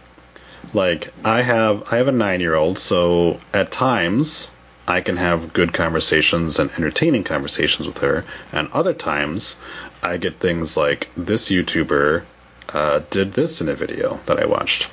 [0.73, 4.51] Like I have I have a nine-year-old, so at times
[4.91, 9.55] I can have good conversations and entertaining conversations with her, and other times
[10.03, 12.25] I get things like this YouTuber
[12.71, 14.89] uh, did this in a video that I watched.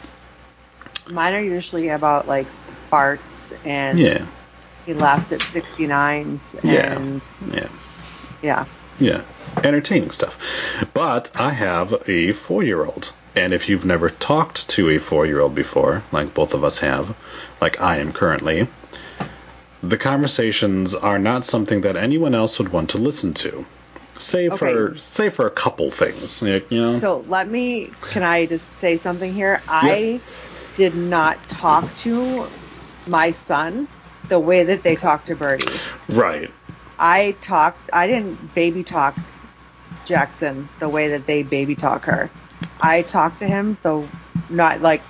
[1.10, 2.46] Mine are usually about like
[2.92, 4.28] farts and Yeah,
[4.86, 7.70] he laughs at 69s yeah, and yeah,
[8.44, 8.66] yeah.
[9.00, 9.22] yeah,
[9.64, 10.38] entertaining stuff.
[10.94, 16.36] But I have a four-year-old, and if you've never talked to a four-year-old before, like
[16.36, 17.16] both of us have,
[17.60, 18.68] like I am currently,
[19.84, 23.68] the conversations are not something that anyone else would want to listen to.
[24.18, 24.60] Say Okay.
[24.60, 27.02] for say for a couple things, you you know.
[27.02, 29.64] So let me, can I just say something here?
[29.68, 30.24] I
[30.76, 32.52] did not talk to
[33.06, 33.90] my son
[34.30, 35.86] the way that they talk to Birdie.
[36.10, 36.54] right.
[37.00, 39.20] I talked, I didn't baby talk
[40.06, 42.36] Jackson the way that they baby talk her.
[42.80, 44.14] I talked to him though
[44.50, 45.08] not like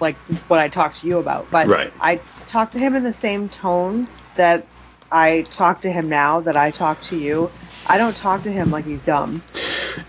[0.00, 0.16] like
[0.48, 1.92] what I talked to you about, but Right.
[2.00, 4.66] I talked to him in the same tone that
[5.10, 7.50] I talk to him now that I talk to you.
[7.86, 9.42] I don't talk to him like he's dumb.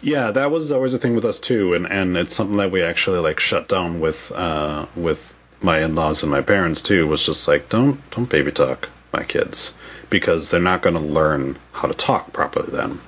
[0.01, 2.83] Yeah, that was always a thing with us too, and and it's something that we
[2.83, 7.07] actually like shut down with uh with my in-laws and my parents too.
[7.07, 9.73] Was just like don't don't baby talk my kids
[10.09, 12.99] because they're not going to learn how to talk properly then.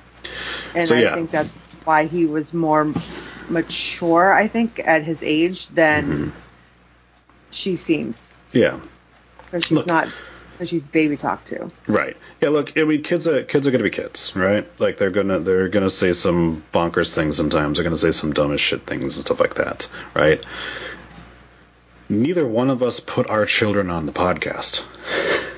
[0.74, 1.14] And So, I yeah.
[1.14, 1.50] think that's
[1.84, 2.92] why he was more
[3.48, 6.49] mature, I think, at his age than Mm-hmm.
[7.50, 8.36] She seems.
[8.52, 8.80] Yeah,
[9.44, 9.86] Because she's Look.
[9.86, 10.08] not,
[10.52, 11.70] because she's baby talked to.
[11.86, 12.16] right.
[12.40, 14.66] Yeah, look, I mean, kids are kids are going to be kids, right?
[14.80, 17.76] Like they're gonna they're gonna say some bonkers things sometimes.
[17.76, 20.42] They're gonna say some dumbest shit things and stuff like that, right?
[22.08, 24.82] Neither one of us put our children on the podcast.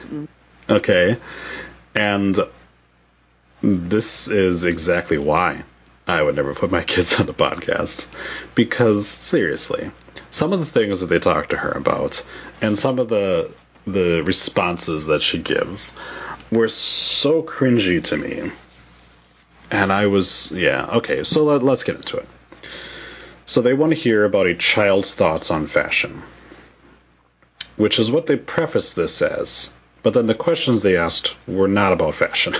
[0.08, 0.28] Mm.
[0.70, 1.18] Okay.
[1.94, 2.38] And
[3.62, 5.64] this is exactly why
[6.06, 8.06] I would never put my kids on the podcast.
[8.54, 9.90] Because seriously,
[10.30, 12.24] some of the things that they talk to her about
[12.60, 13.52] and some of the
[13.84, 15.96] the responses that she gives
[16.52, 18.52] were so cringy to me.
[19.70, 22.28] And I was yeah, okay, so let, let's get into it.
[23.44, 26.22] So they want to hear about a child's thoughts on fashion.
[27.76, 29.72] Which is what they preface this as.
[30.02, 32.54] But then the questions they asked were not about fashion.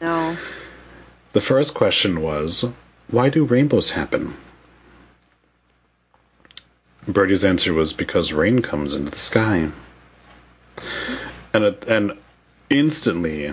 [0.00, 0.36] No.
[1.34, 2.64] The first question was,
[3.08, 4.34] why do rainbows happen?
[7.06, 9.70] Birdie's answer was because rain comes into the sky.
[11.52, 12.12] And it, and
[12.70, 13.52] instantly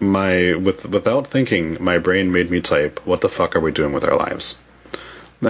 [0.00, 3.92] my with without thinking, my brain made me type, what the fuck are we doing
[3.92, 4.58] with our lives?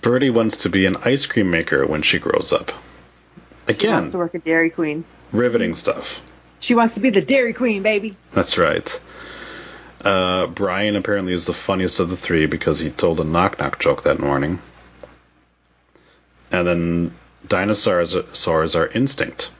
[0.00, 2.70] Birdie wants to be an ice cream maker when she grows up.
[3.68, 5.04] She Again, wants to work at Dairy Queen.
[5.30, 6.20] riveting stuff.
[6.62, 8.16] She wants to be the Dairy Queen, baby.
[8.32, 9.00] That's right.
[10.04, 13.78] Uh, Brian apparently is the funniest of the three because he told a knock knock
[13.80, 14.60] joke that morning.
[16.52, 17.14] And then
[17.46, 18.14] dinosaurs
[18.76, 19.50] are instinct.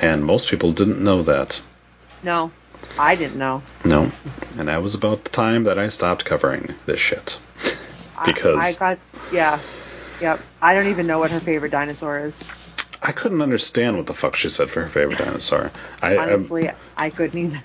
[0.00, 1.60] And most people didn't know that.
[2.22, 2.52] No,
[2.96, 3.62] I didn't know.
[3.84, 4.12] No.
[4.56, 7.38] And that was about the time that I stopped covering this shit.
[8.16, 8.98] I- Because- I, got,
[9.32, 9.58] yeah,
[10.20, 10.40] yep.
[10.62, 12.67] I don't even know what her favorite dinosaur is.
[13.00, 15.70] I couldn't understand what the fuck she said for her favorite dinosaur.
[16.02, 17.62] I, I, Honestly, I couldn't either.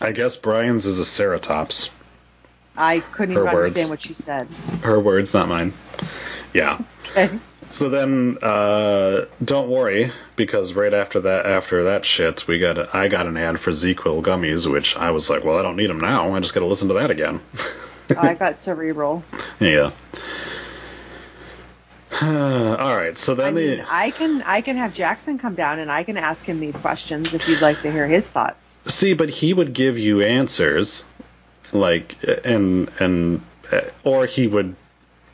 [0.00, 1.90] I guess Brian's is a ceratops.
[2.76, 3.68] I couldn't even words.
[3.68, 4.48] understand what she said.
[4.82, 5.72] Her words, not mine.
[6.52, 6.80] Yeah.
[7.10, 7.38] Okay.
[7.70, 12.88] So then, uh, don't worry, because right after that, after that shit, we got a,
[12.96, 15.90] I got an ad for ZzzQuil gummies, which I was like, well, I don't need
[15.90, 16.34] them now.
[16.34, 17.40] I just got to listen to that again.
[18.16, 19.24] I got cerebral.
[19.60, 19.90] yeah.
[22.22, 23.16] All right.
[23.18, 26.04] So then I mean, the I can I can have Jackson come down and I
[26.04, 28.82] can ask him these questions if you'd like to hear his thoughts.
[28.86, 31.04] see, but he would give you answers
[31.72, 34.76] like and and uh, or he would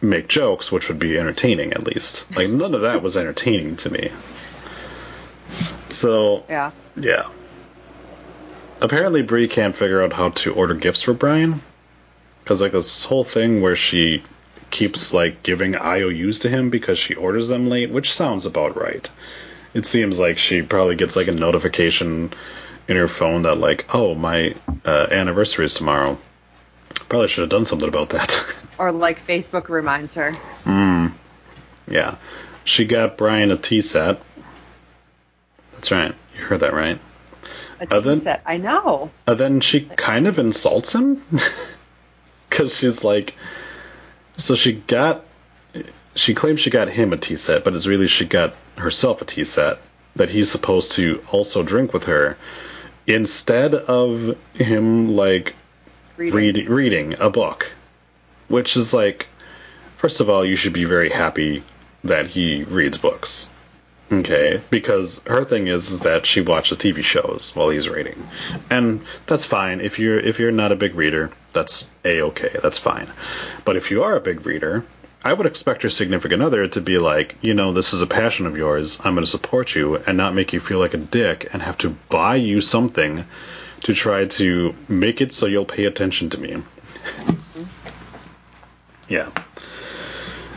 [0.01, 3.91] make jokes which would be entertaining at least like none of that was entertaining to
[3.91, 4.11] me
[5.91, 6.71] so Yeah.
[6.97, 7.29] yeah
[8.81, 11.61] apparently Brie can't figure out how to order gifts for Brian
[12.43, 14.23] because like this whole thing where she
[14.71, 19.11] keeps like giving IOUs to him because she orders them late which sounds about right
[19.75, 22.33] it seems like she probably gets like a notification
[22.89, 24.55] in her phone that like oh my
[24.85, 26.19] uh, anniversary is tomorrow
[27.09, 28.45] probably should have done something about that
[28.79, 30.33] Or like Facebook reminds her.
[30.65, 31.09] Hmm.
[31.89, 32.17] Yeah
[32.65, 34.21] she got Bryan a tea set
[35.75, 36.99] that's right you heard that right
[37.81, 38.43] A Uh, tea then- set.
[38.47, 39.11] I know.
[39.27, 41.23] and then she kind of insults him
[42.49, 43.35] because she's like
[44.41, 45.25] so she got
[46.15, 49.25] she claims she got him a tea set but it's really she got herself a
[49.25, 49.79] tea set
[50.17, 52.37] that he's supposed to also drink with her
[53.07, 55.55] instead of him like
[56.17, 56.35] Reading.
[56.35, 57.73] read, reading a book,
[58.49, 59.27] which is like,
[59.97, 61.63] first of all, you should be very happy
[62.05, 63.49] that he reads books.
[64.13, 68.29] Okay, because her thing is, is that she watches TV shows while he's reading,
[68.69, 69.81] and that's fine.
[69.81, 72.57] If you're if you're not a big reader, that's a okay.
[72.63, 73.09] That's fine.
[73.65, 74.85] But if you are a big reader,
[75.23, 78.47] I would expect your significant other to be like, you know, this is a passion
[78.47, 78.99] of yours.
[79.05, 81.77] I'm going to support you and not make you feel like a dick and have
[81.79, 83.25] to buy you something
[83.83, 86.51] to try to make it so you'll pay attention to me.
[86.53, 87.63] Mm-hmm.
[89.09, 89.31] yeah.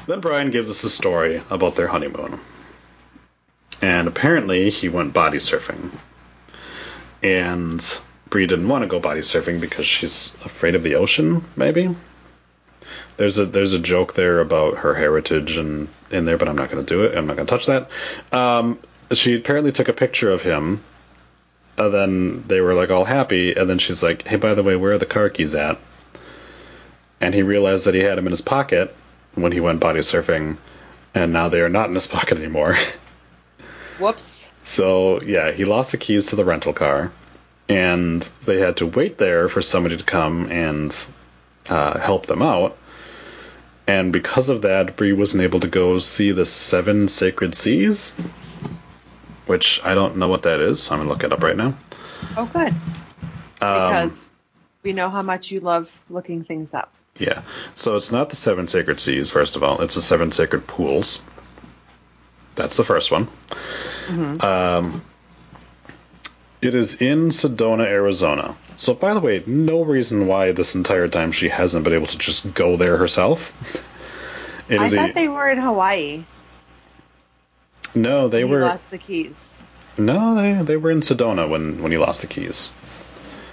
[0.08, 2.40] Then Bryan gives us a story about their honeymoon.
[3.82, 5.92] And apparently he went body surfing.
[7.22, 11.96] And Brie didn't want to go body surfing because she's afraid of the ocean, maybe?
[13.18, 16.70] There's a there's a joke there about her heritage and in there, but I'm not
[16.72, 17.16] going to do it.
[17.16, 17.90] I'm not going to touch that.
[18.32, 18.80] Um,
[19.12, 20.84] she apparently took a picture of him
[21.78, 24.76] and then they were like all happy, and then she's like, "Hey, by the way,
[24.76, 25.80] where are the car keys at?"
[27.20, 28.96] And he realized that he had them in his pocket
[29.36, 30.58] when he went body surfing,
[31.16, 32.78] and now they are not in his pocket anymore.
[34.00, 34.50] Whoops.
[34.64, 37.12] so yeah, he lost the keys to the rental car,
[37.70, 41.08] and they had to wait there for somebody to come and
[41.70, 42.78] uh, help them out.
[43.88, 48.16] And because of that, Brie wasn't able to go see the seven sacred seas,
[49.46, 50.90] which I don't know what that is.
[50.92, 51.76] I'm gonna look it up right now.
[52.38, 52.70] Oh, good.
[52.70, 52.76] Um,
[53.60, 54.34] Because
[54.84, 56.94] we know how much you love looking things up.
[57.18, 57.42] Yeah.
[57.76, 59.82] So it's not the seven sacred seas, first of all.
[59.82, 61.22] It's the seven sacred pools.
[62.56, 63.28] That's the first one.
[64.42, 65.04] Um,
[66.64, 68.56] it is in Sedona, Arizona.
[68.78, 72.18] So, by the way, no reason why this entire time she hasn't been able to
[72.18, 73.54] just go there herself.
[74.70, 76.24] It I thought a, they were in Hawaii.
[77.94, 79.58] no, they He were lost the keys.
[79.98, 82.72] no, they they were in Sedona when when he lost the keys.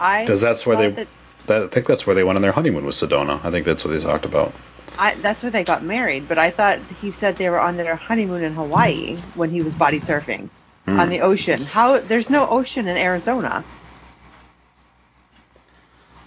[0.01, 1.09] I Because that's where they, that-
[1.46, 3.44] that, I think that's where they went on their honeymoon was Sedona.
[3.44, 4.53] I think that's what they talked about.
[4.99, 7.96] I, that's where they got married, but I thought he said they were on their
[7.96, 10.49] honeymoon in Hawaii when he was body surfing
[10.90, 11.00] Hmm.
[11.00, 11.64] on the ocean.
[11.64, 13.64] How there's no ocean in Arizona.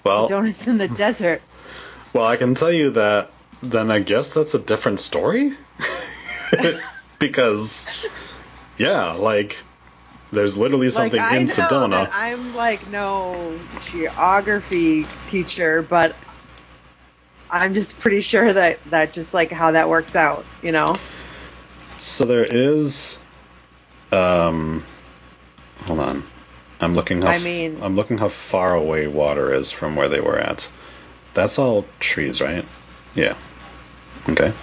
[0.03, 1.41] Well, Sedona's in the desert.
[2.13, 5.53] Well, I can tell you that then I guess that's a different story.
[7.19, 8.05] because,
[8.77, 9.57] yeah, like,
[10.31, 12.09] there's literally something like in Sedona.
[12.11, 16.15] I'm like no geography teacher, but
[17.49, 20.97] I'm just pretty sure that that just like how that works out, you know.
[21.99, 23.19] So there is,
[24.13, 24.83] um,
[25.85, 26.23] hold on.
[26.79, 30.09] I'm looking how I f- mean- I'm looking how far away water is from where
[30.09, 30.69] they were at.
[31.33, 32.65] That's all trees, right?
[33.15, 33.35] Yeah.
[34.29, 34.53] Okay.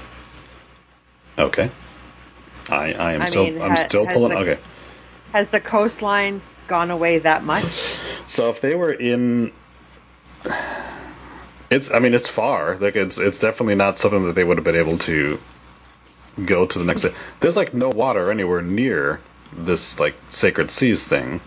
[1.39, 1.71] Okay.
[2.69, 4.59] I I am I still mean, I'm ha- still pulling the- okay.
[5.33, 7.97] Has the coastline gone away that much?
[8.27, 9.53] So if they were in,
[11.71, 12.77] it's I mean it's far.
[12.77, 15.41] Like it's it's definitely not something that they would have been able to
[16.45, 17.07] go to the next.
[17.41, 19.21] There's like no water anywhere near
[19.53, 21.41] this like sacred seas thing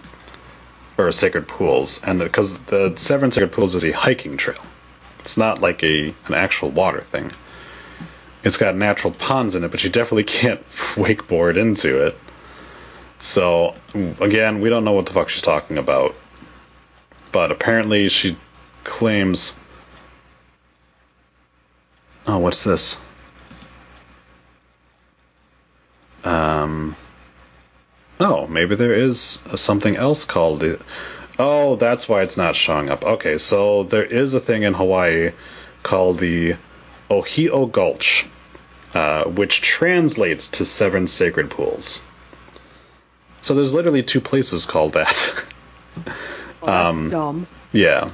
[0.98, 4.62] or sacred pools, and uh, because the seven sacred pools is a hiking trail.
[5.20, 7.32] It's not like a an actual water thing.
[8.43, 10.62] It's got natural ponds in it, but you definitely can't
[10.95, 12.18] wakeboard into it.
[13.20, 13.74] So
[14.20, 16.14] again, we don't know what the fuck she's talking about
[17.34, 18.38] but apparently she
[18.86, 19.58] claims.
[22.26, 22.95] Oh, what's this?
[26.24, 26.95] Um.
[28.22, 30.82] Oh, maybe there is something else called it.
[31.39, 33.04] Oh, that's why it's not showing up.
[33.04, 35.32] Okay, so there is a thing in Hawaii
[35.82, 36.56] called the
[37.10, 38.26] Oheo Gulch,
[38.93, 42.04] uh, which translates to Seven Sacred Pools.
[43.41, 45.43] So there's literally two places called that.
[46.06, 46.16] That's
[46.64, 47.47] Um, dumb.
[47.74, 48.12] Yeah.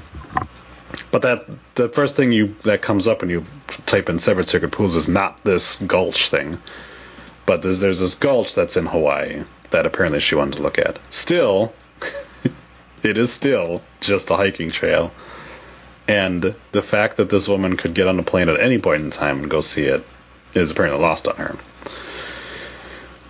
[1.11, 3.45] But that the first thing you that comes up when you
[3.85, 6.57] type in severed sacred pools is not this gulch thing.
[7.49, 9.41] But there's there's this gulch that's in Hawaii
[9.71, 10.99] that apparently she wanted to look at.
[11.09, 11.73] Still,
[13.01, 15.11] it is still just a hiking trail.
[16.07, 19.09] And the fact that this woman could get on a plane at any point in
[19.09, 20.05] time and go see it
[20.53, 21.55] is apparently lost on her.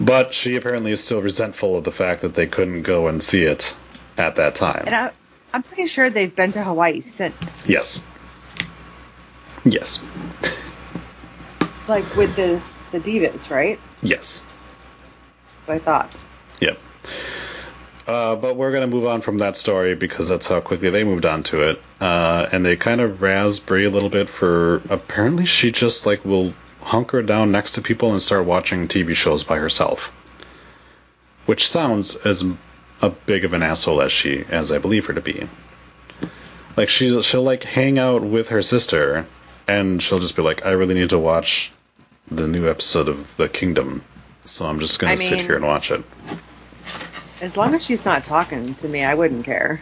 [0.01, 3.43] But she apparently is still resentful of the fact that they couldn't go and see
[3.43, 3.73] it
[4.17, 4.83] at that time.
[4.85, 5.11] And I,
[5.53, 8.05] I'm pretty sure they've been to Hawaii since, Yes.
[9.63, 10.03] Yes.
[11.87, 12.61] like with the
[12.91, 13.79] the divas, right?
[14.01, 14.45] Yes.
[15.65, 16.15] What I thought.
[16.59, 16.77] Yep.
[18.09, 21.03] Uh, but we're going to move on from that story because that's how quickly they
[21.03, 21.81] moved on to it.
[22.01, 26.25] Uh, and they kind of razz Brie a little bit for apparently she just like
[26.25, 30.11] will hunker down next to people and start watching TV shows by herself.
[31.45, 32.43] Which sounds as
[33.01, 35.47] a big of an asshole as she as I believe her to be.
[36.75, 39.27] Like she she'll like hang out with her sister
[39.67, 41.71] and she'll just be like, I really need to watch
[42.31, 44.03] the new episode of The Kingdom.
[44.45, 46.03] So I'm just gonna I sit mean- here and watch it.
[47.41, 49.79] As long as she's not talking to me, I wouldn't care.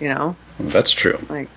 [0.00, 1.18] You know, That's true.
[1.28, 1.48] like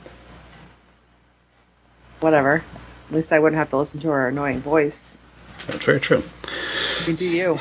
[2.20, 2.64] whatever.
[3.10, 5.18] At least I wouldn't have to listen to her annoying voice.
[5.68, 6.24] That's very true.
[7.08, 7.60] You do you.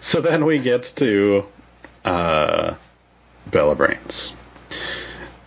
[0.00, 1.46] So then we get to
[2.04, 2.74] uh,
[3.46, 4.34] Bella Brains.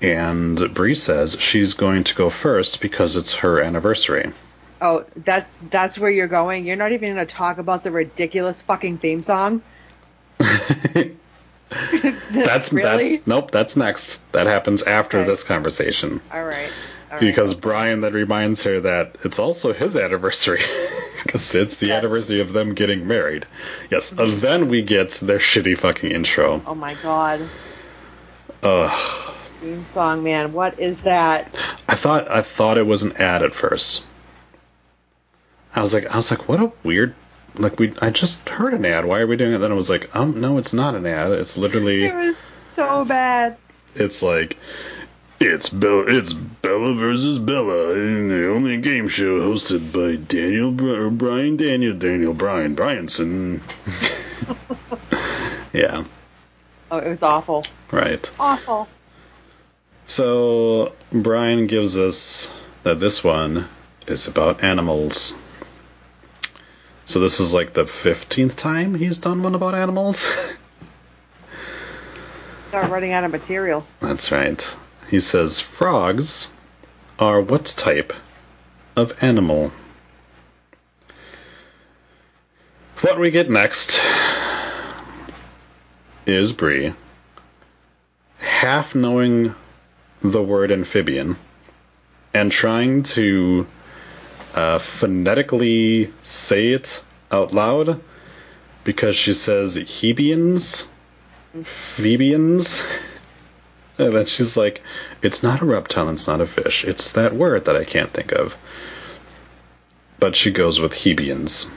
[0.01, 4.32] And Brie says she's going to go first because it's her anniversary.
[4.80, 6.66] Oh, that's that's where you're going.
[6.66, 9.64] You're not even going to talk about the ridiculous fucking theme song.
[12.30, 13.04] That's Really?
[13.04, 14.20] that's nope, that's next.
[14.32, 15.28] That happens after Okay.
[15.28, 16.22] this conversation.
[16.32, 16.72] All right.
[17.12, 17.20] All right.
[17.20, 20.62] Because Bryan then reminds her that it's also his anniversary.
[21.24, 22.04] Because it's the Yes.
[22.04, 23.46] anniversary of them getting married.
[23.90, 26.62] Yes, and then we get their shitty fucking intro.
[26.66, 27.42] Oh my god.
[28.64, 29.34] Ugh.
[29.60, 30.54] Theme song, man.
[30.54, 31.58] What is that?
[31.90, 34.06] I thought I thought it was an ad at first.
[35.76, 37.13] I was like I was like, what a weird
[37.55, 39.05] like we I just heard an ad.
[39.05, 39.57] Why are we doing it?
[39.59, 41.32] Then I was like, um no, it's not an ad.
[41.32, 43.57] It's literally It was so bad.
[43.95, 44.57] it's like
[45.39, 51.05] it's Bella it's Bella versus Bella in the only game show hosted by Daniel Br-
[51.05, 53.61] or Brian Daniel Daniel Brian Bryanson.
[55.74, 56.05] yeah,
[56.89, 57.65] Oh, it was awful.
[57.91, 58.32] right.
[58.39, 58.88] Awful.
[60.05, 62.51] So Bryan gives us
[62.84, 63.68] that this one
[64.07, 65.36] is about animals.
[67.08, 70.20] So this is like the fifteenth time he's done one about animals.
[72.70, 73.88] Start running out of material.
[74.01, 74.78] That's right.
[75.10, 76.51] He says frogs
[77.18, 78.14] are what type
[78.95, 79.72] of animal?
[83.01, 84.01] What we get next
[86.26, 86.93] is Brie
[88.39, 89.55] half knowing
[90.22, 91.38] the word amphibian
[92.34, 93.66] and trying to
[94.58, 98.01] uh, phonetically say it out loud
[98.84, 100.88] because she says Hebians,
[101.55, 102.84] Phoebians.
[103.99, 104.84] And then she's like,
[105.24, 106.86] it's not a reptile, it's not a fish.
[106.86, 108.55] It's that word that I can't think of.
[110.20, 111.68] But she goes with Hebians.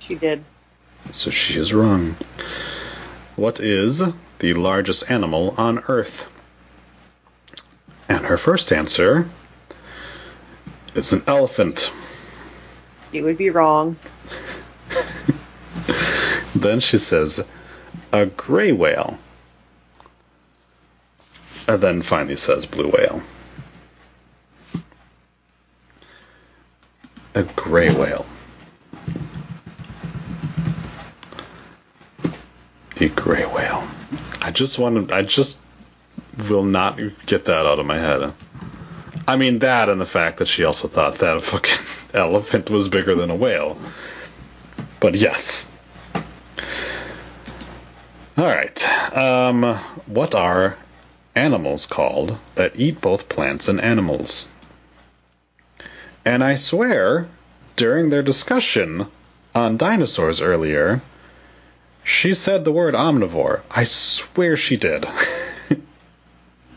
[0.00, 0.44] She did.
[1.08, 2.14] So she is wrong.
[3.36, 4.02] What is
[4.40, 6.28] the largest animal on Earth?
[8.06, 9.30] And her first answer
[10.94, 11.92] is an elephant.
[13.12, 13.96] You would be wrong.
[16.54, 17.44] Then she says,
[18.12, 19.18] a gray whale.
[21.66, 23.22] And then finally says blue whale.
[27.34, 28.24] A gray whale.
[33.00, 33.82] A gray whale.
[34.40, 35.14] I just want to.
[35.14, 35.60] I just
[36.48, 38.32] will not get that out of my head.
[39.26, 42.88] I mean, that and the fact that she also thought that a fucking elephant was
[42.88, 43.78] bigger than a whale.
[45.00, 45.70] But yes.
[48.36, 49.16] All right.
[49.16, 49.62] Um,
[50.06, 50.76] what are
[51.34, 54.48] animals called that eat both plants and animals?
[56.24, 57.28] And I swear,
[57.76, 59.06] during their discussion
[59.54, 61.02] on dinosaurs earlier,
[62.02, 63.60] she said the word omnivore.
[63.70, 65.06] I swear she did.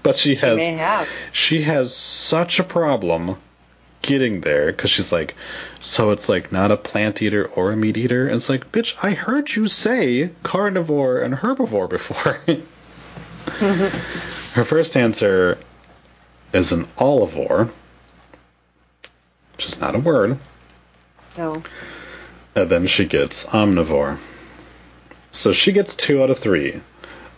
[0.07, 1.05] but she has have.
[1.33, 3.35] she has such a problem
[4.01, 5.35] getting there because she's like,
[5.81, 8.25] so it's like not a plant eater or a meat eater.
[8.25, 12.39] And it's like, bitch, I heard you say carnivore and herbivore before.
[14.53, 15.57] Her first answer
[16.53, 17.69] is an olivore,
[19.57, 20.37] which is not a word.
[21.37, 21.63] No.
[22.55, 24.19] And then she gets omnivore.
[25.31, 26.81] So she gets two out of three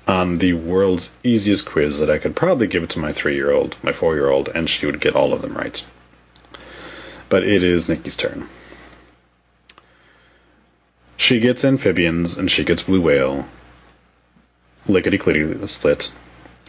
[0.07, 3.51] on the world's easiest quiz that I could probably give it to my three year
[3.51, 5.83] old, my four year old, and she would get all of them right.
[7.29, 8.49] But it is Nikki's turn.
[11.17, 13.45] She gets amphibians and she gets blue whale.
[14.87, 16.11] Lickety clickety split.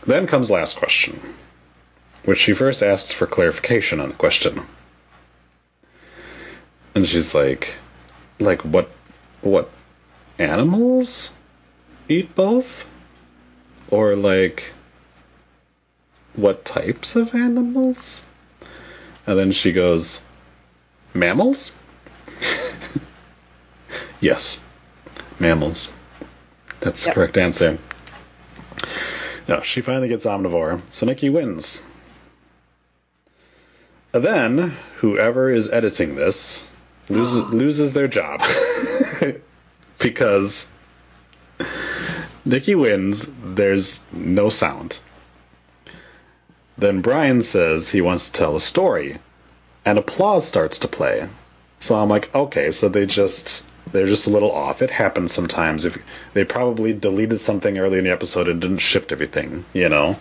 [0.07, 1.19] Then comes last question,
[2.25, 4.63] which she first asks for clarification on the question.
[6.95, 7.75] And she's like,
[8.39, 8.91] like what,
[9.41, 9.71] what
[10.39, 11.31] animals
[12.09, 12.87] eat both?
[13.91, 14.73] Or like,
[16.35, 18.23] what types of animals?
[19.27, 20.23] And then she goes,
[21.15, 21.73] mammals?
[24.21, 24.61] yes,
[25.39, 25.93] mammals.
[26.81, 27.15] That's the Yep.
[27.15, 27.79] correct answer.
[29.49, 31.83] No, she finally gets omnivore, so Nikki wins.
[34.13, 36.69] And then, whoever is editing this
[37.09, 38.43] loses, loses their job.
[39.99, 40.69] because
[42.51, 44.99] Nikki wins, there's no sound.
[46.77, 49.19] Then Bryan says he wants to tell a story,
[49.85, 51.29] and applause starts to play.
[51.79, 54.83] So I'm like, okay, so they just they're just a little off.
[54.83, 55.85] It happens sometimes.
[55.85, 55.97] If
[56.35, 60.17] they probably deleted something early in the episode and didn't shift everything, you know,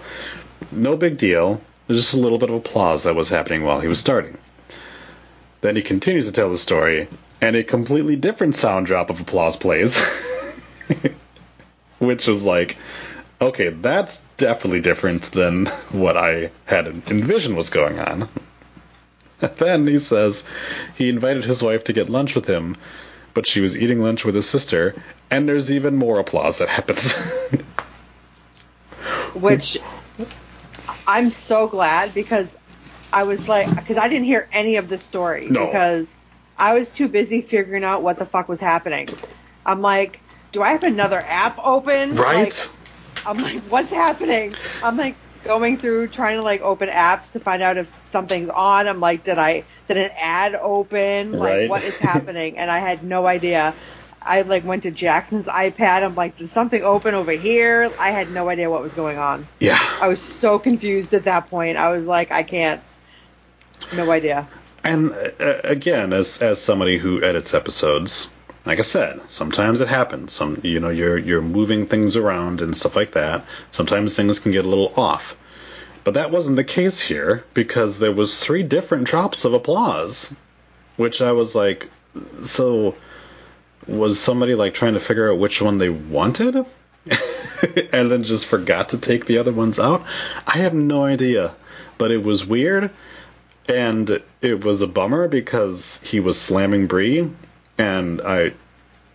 [0.71, 1.61] no big deal.
[1.87, 4.37] There's just a little bit of applause that was happening while he was starting.
[5.61, 7.07] Then he continues to tell the story,
[7.41, 9.97] and a completely different sound drop of applause plays,
[12.05, 12.77] which was like,
[13.41, 18.29] okay, that's definitely different than what I had envisioned was going on.
[19.57, 20.43] then he says
[20.95, 22.75] he invited his wife to get lunch with him,
[23.33, 24.95] but she was eating lunch with his sister,
[25.31, 27.13] and there's even more applause that happens.
[29.33, 29.77] which
[31.07, 32.57] I'm so glad because
[33.11, 35.65] I was like, because I didn't hear any of the story No.
[35.67, 36.13] because
[36.57, 39.07] I was too busy figuring out what the fuck was happening.
[39.65, 40.19] I'm like,
[40.51, 42.15] do I have another app open?
[42.15, 42.45] right?
[43.15, 44.53] Like, I'm like, what's happening?
[44.83, 48.87] I'm like going through trying to like open apps to find out if something's on.
[48.87, 51.33] I'm like, did I did an ad open?
[51.33, 51.69] Like, Right.
[51.69, 52.57] what is happening?
[52.57, 53.73] And I had no idea.
[54.21, 56.03] I like went to Jackson's iPad.
[56.03, 57.91] I'm like, did something open over here?
[57.99, 59.47] I had no idea what was going on.
[59.59, 59.79] yeah.
[60.01, 61.77] I was so confused at that point.
[61.77, 62.81] I was like, I can't.
[63.93, 64.47] No idea.
[64.83, 68.29] And uh, again, as as somebody who edits episodes,
[68.69, 70.31] like I said, sometimes it happens.
[70.31, 73.43] Some you know you're you're moving things around and stuff like that.
[73.71, 75.35] Sometimes things can get a little off.
[76.03, 80.35] But that wasn't the case here because there was three different drops of applause,
[80.97, 81.89] which I was like,
[82.43, 82.93] so
[83.87, 86.55] was somebody like trying to figure out which one they wanted?
[87.91, 90.05] and then just forgot to take the other ones out?
[90.45, 91.55] I have no idea.
[91.97, 92.91] But it was weird
[93.67, 97.31] and it was a bummer because he was slamming Brie,
[97.79, 98.53] and I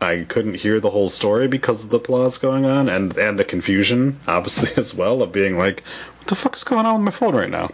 [0.01, 3.45] I couldn't hear the whole story because of the applause going on, and and the
[3.45, 5.85] confusion obviously as well of being like,
[6.19, 7.69] what the fuck is going on with my phone right now?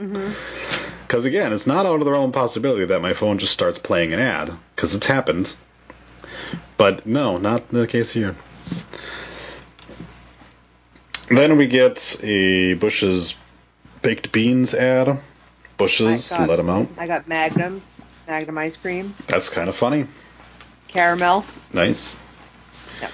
[0.00, 0.32] Mm-hmm.
[1.06, 3.78] Because again, it's not out of the realm of possibility that my phone just starts
[3.78, 5.56] playing an ad because it's happened.
[6.76, 8.36] But no, not the case here.
[11.30, 13.36] Then we get a Bush's
[14.02, 15.20] baked beans ad.
[15.76, 16.88] Bushes, I got- let them out.
[16.98, 17.97] I got Magnums,
[18.28, 20.06] Magnum ice cream, That's kind of funny.
[20.88, 21.46] caramel.
[21.72, 22.20] Nice.
[23.00, 23.10] Yep.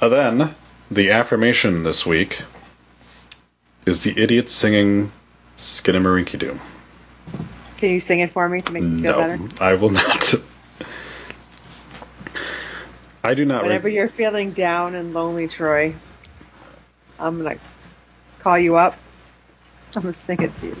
[0.00, 0.54] And then
[0.90, 2.42] the affirmation this week
[3.86, 5.12] is the idiot singing
[5.56, 6.58] Skinnamarink Doo.
[7.76, 9.62] Can you sing it for me to make me feel No, better?
[9.62, 10.34] I will not.
[13.22, 13.62] I do not.
[13.62, 15.94] Whenever Re- you're feeling down and lonely, Troy,
[17.20, 17.56] I'm gonna
[18.40, 18.96] call you up.
[19.94, 20.76] I'm gonna sing it to you.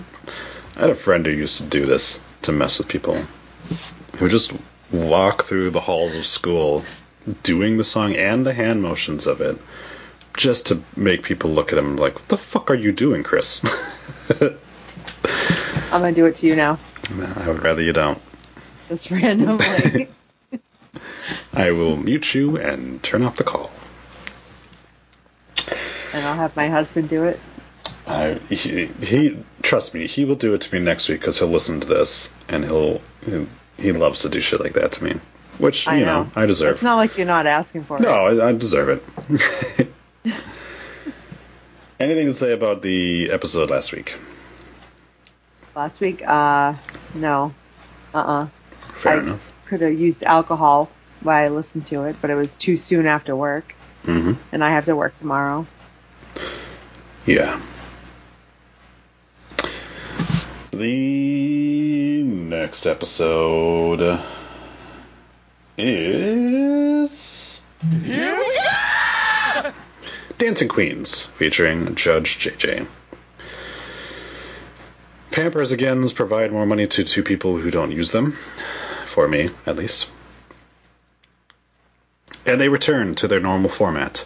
[0.76, 3.22] I had a friend who used to do this to mess with people.
[4.20, 4.52] Would just
[4.92, 6.84] walk through the halls of school
[7.42, 9.58] doing the song and the hand motions of it
[10.36, 13.64] just to make people look at him like, what the fuck are you doing, Chris?
[15.92, 16.78] I'm gonna do it to you now.
[17.36, 18.20] I would rather you don't.
[18.88, 20.08] Just randomly.
[21.52, 23.70] I will mute you and turn off the call.
[26.12, 27.40] and I'll have my husband do it.
[28.06, 31.48] I, he, he, trust me, he will do it to me next week because he'll
[31.48, 33.46] listen to this and he'll, he,
[33.80, 35.14] he loves to do shit like that to me,
[35.58, 36.24] which I you know.
[36.24, 36.74] know, I deserve.
[36.74, 38.34] It's not like you're not asking for No, it.
[38.34, 39.88] No, I, I deserve it.
[42.00, 44.14] Anything to say about the episode last week?
[45.74, 46.74] Last week, uh,
[47.14, 47.52] no.
[48.14, 48.48] Uh-uh.
[48.94, 49.52] Fair I enough.
[49.66, 50.90] could have used alcohol
[51.22, 53.74] while I listened to it, but it was too soon after work,
[54.04, 55.66] hmm and I have to work tomorrow.
[57.26, 57.60] Yeah.
[60.72, 64.20] The next episode
[65.76, 67.64] is
[68.04, 68.60] Here we
[69.64, 69.72] go!
[70.38, 72.86] Dancing Queens, featuring Judge JJ.
[75.32, 78.38] Pampers Agains provide more money to two people who don't use them,
[79.06, 80.08] for me at least.
[82.46, 84.24] And they return to their normal format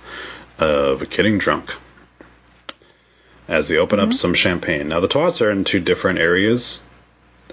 [0.59, 1.75] of getting drunk
[3.49, 4.89] as they open up some champagne.
[4.89, 6.83] Now the twats are in two different areas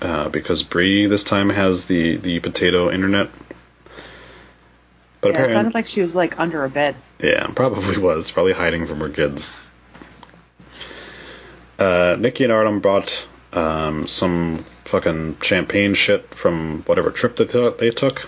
[0.01, 3.29] uh, because Brie this time has the the potato internet.
[5.21, 6.95] But Yeah, it sounded like she was like under a bed.
[7.19, 9.51] yeah, probably was probably hiding from her kids.
[11.77, 17.77] Uh, Nikki and Artem brought um, some fucking champagne shit from whatever trip they took.
[17.79, 18.27] They took.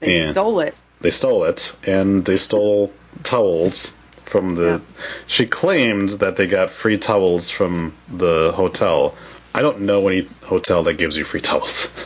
[0.00, 0.74] They And- stole it.
[1.00, 2.92] They stole it, and they stole
[3.22, 3.94] towels
[4.30, 4.62] from the.
[4.62, 4.78] Yeah.
[5.26, 9.14] She claimed that they got free towels from the hotel.
[9.54, 11.90] I don't know any hotel that gives you free towels.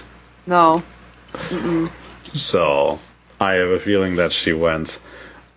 [0.46, 0.82] No.
[2.34, 2.98] So
[3.40, 5.00] I have a feeling that she went,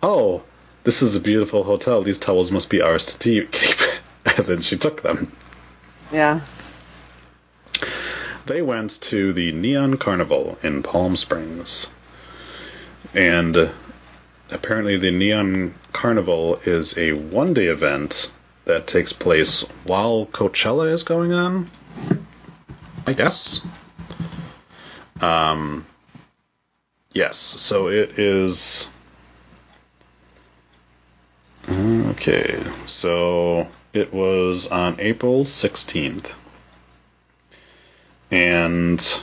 [0.02, 0.42] "Oh,
[0.84, 2.02] this is a beautiful hotel.
[2.02, 3.78] These towels must be ours to keep."
[4.24, 5.30] and then she took them.
[6.10, 6.40] Yeah.
[8.46, 11.88] They went to the Neon Carnival in Palm Springs,
[13.12, 13.70] and
[14.50, 18.30] apparently the Neon Carnival is a one-day event
[18.64, 21.70] that takes place while Coachella is going on.
[23.06, 23.62] I guess.
[25.20, 25.86] Um.
[27.12, 28.88] Yes, so it is.
[31.68, 36.30] Okay, so it was on April 16th.
[38.30, 39.22] And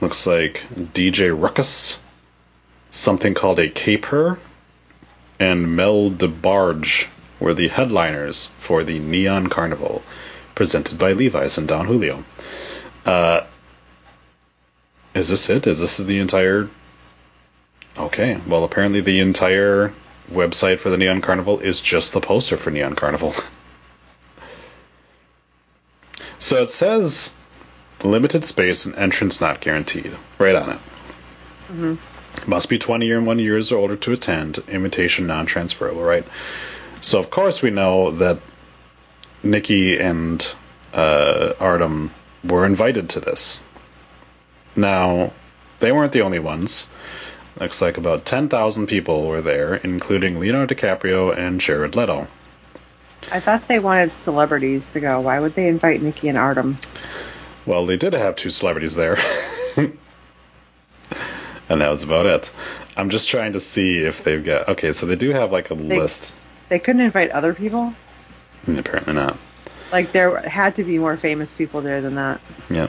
[0.00, 1.98] looks like DJ Ruckus,
[2.90, 4.38] something called a caper,
[5.38, 7.06] and Mel DeBarge
[7.40, 10.02] were the headliners for the Neon Carnival,
[10.54, 12.24] presented by Levi's and Don Julio.
[13.04, 13.42] Uh,
[15.14, 15.66] is this it?
[15.66, 16.68] Is this the entire?
[17.96, 19.92] Okay, well apparently the entire
[20.30, 23.34] website for the Neon Carnival is just the poster for Neon Carnival.
[26.40, 27.34] So it says
[28.04, 30.16] limited space and entrance not guaranteed.
[30.38, 30.78] Right on it.
[32.46, 34.58] Must be 20 or one years or older to attend.
[34.68, 36.26] Invitation non transferable, right?
[37.00, 38.40] So of course we know that
[39.42, 40.46] Nikki and
[40.92, 42.12] uh, Artem
[42.44, 43.62] were invited to this.
[44.76, 45.32] Now,
[45.80, 46.88] they weren't the only ones.
[47.60, 52.28] Looks like about 10,000 people were there, including Leonardo DiCaprio and Jared Leto.
[53.32, 55.20] I thought they wanted celebrities to go.
[55.20, 56.78] Why would they invite Nikki and Artem?
[57.66, 59.18] Well, they did have two celebrities there.
[61.68, 62.52] and that was about it.
[62.96, 64.68] I'm just trying to see if they've got.
[64.70, 66.34] Okay, so they do have like a They- list.
[66.68, 67.94] They couldn't invite other people?
[68.66, 69.38] Mm, Apparently not.
[69.90, 72.40] Like there had to be more famous people there than that.
[72.68, 72.88] Yeah.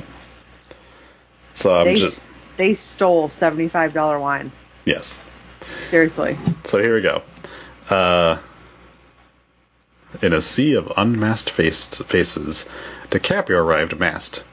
[1.53, 2.23] So I'm they just.
[2.57, 4.51] they stole seventy five dollar wine.
[4.84, 5.23] Yes.
[5.91, 6.38] Seriously.
[6.65, 7.21] So here we go.
[7.89, 8.39] Uh,
[10.21, 12.67] in a sea of unmasked faced faces,
[13.11, 14.43] DiCaprio arrived masked,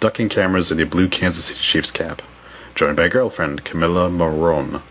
[0.00, 2.22] ducking cameras in a blue Kansas City Chiefs cap,
[2.76, 4.82] joined by girlfriend Camila Morrone.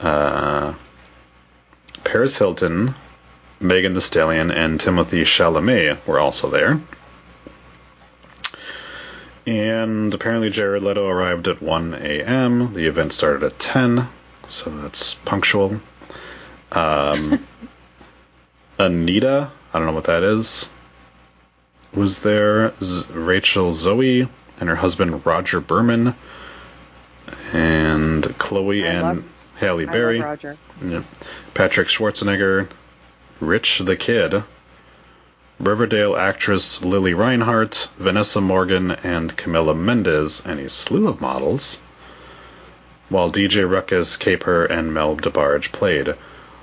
[0.00, 0.74] Uh,
[2.02, 2.96] Paris Hilton,
[3.60, 6.80] Megan Thee Stallion, and Timothée Chalamet were also there.
[9.46, 12.74] And apparently Jared Leto arrived at 1 a.m.
[12.74, 14.08] The event started at 10,
[14.48, 15.80] so that's punctual.
[16.72, 17.46] Um,
[18.80, 20.68] Anitta, I don't know what that is,
[21.94, 22.74] was there.
[22.82, 24.28] Z- Rachel Zoe
[24.58, 26.16] and her husband Roger Berman,
[27.52, 29.24] and Chloe I and love-
[29.56, 30.20] Halle Berry.
[30.20, 30.56] Roger.
[30.84, 31.02] Yeah.
[31.54, 32.68] Patrick Schwarzenegger,
[33.40, 34.42] Rich the Kid,
[35.60, 41.80] Riverdale actress Lili Reinhart, Vanessa Morgan, and Camila Mendes, and a slew of models,
[43.08, 46.14] while DJ Ruckus, Caper, and Mel DeBarge played.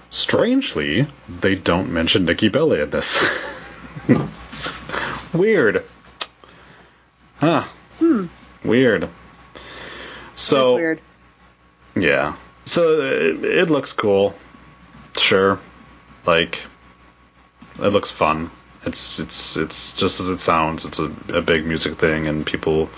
[0.09, 3.19] Strangely, they don't mention Nikki Bella in this.
[5.33, 5.85] Weird.
[7.37, 7.63] Huh.
[7.99, 8.25] Hmm.
[8.65, 9.07] Weird.
[10.39, 11.01] So That's weird.
[11.95, 12.35] yeah.
[12.65, 14.33] So it, it looks cool.
[15.17, 15.59] Sure.
[16.25, 16.61] Like
[17.77, 18.51] it looks fun.
[18.85, 20.85] It's it's it's just as it sounds.
[20.85, 22.89] It's a, a big music thing and people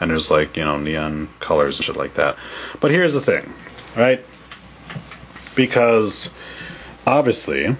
[0.00, 2.36] and there's like, you know, neon colors and shit like that.
[2.80, 3.52] But here's the thing,
[3.94, 4.24] right?
[5.54, 6.30] Because
[7.06, 7.76] obviously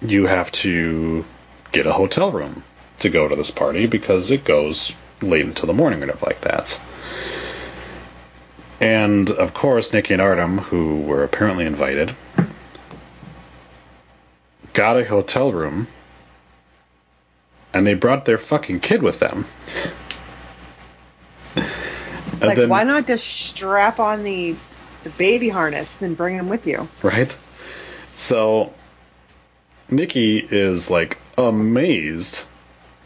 [0.00, 1.24] you have to
[1.72, 2.62] get a hotel room
[3.00, 6.40] to go to this party because it goes late into the morning or whatever like
[6.42, 6.80] that.
[8.80, 12.14] And of course, Nikki and Artem, who were apparently invited,
[14.72, 15.86] got a hotel room,
[17.74, 19.44] and they brought their fucking kid with them.
[22.40, 24.56] Like then- why not just strap on the
[25.04, 26.86] the baby harness and bring him with you.
[27.02, 27.36] right?
[28.14, 28.72] So
[29.90, 32.44] Nikki is like amazed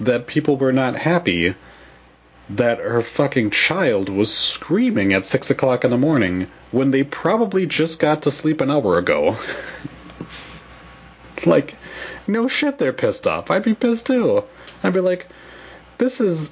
[0.01, 1.55] that people were not happy
[2.51, 7.67] that her fucking child was screaming at six o'clock in the morning when they probably
[7.67, 9.37] just got to sleep an hour ago.
[11.47, 11.75] like,
[12.27, 13.51] no shit, they're pissed off.
[13.51, 14.45] I'd be pissed too.
[14.83, 15.27] I'd be like,
[15.99, 16.51] this is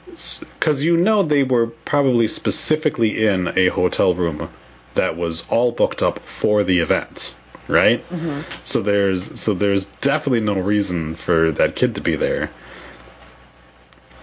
[0.59, 4.49] because you know they were probably specifically in a hotel room
[4.95, 7.35] that was all booked up for the event,
[7.69, 8.09] right?
[8.09, 8.41] Mm-hmm.
[8.65, 12.51] So there's so there's definitely no reason for that kid to be there.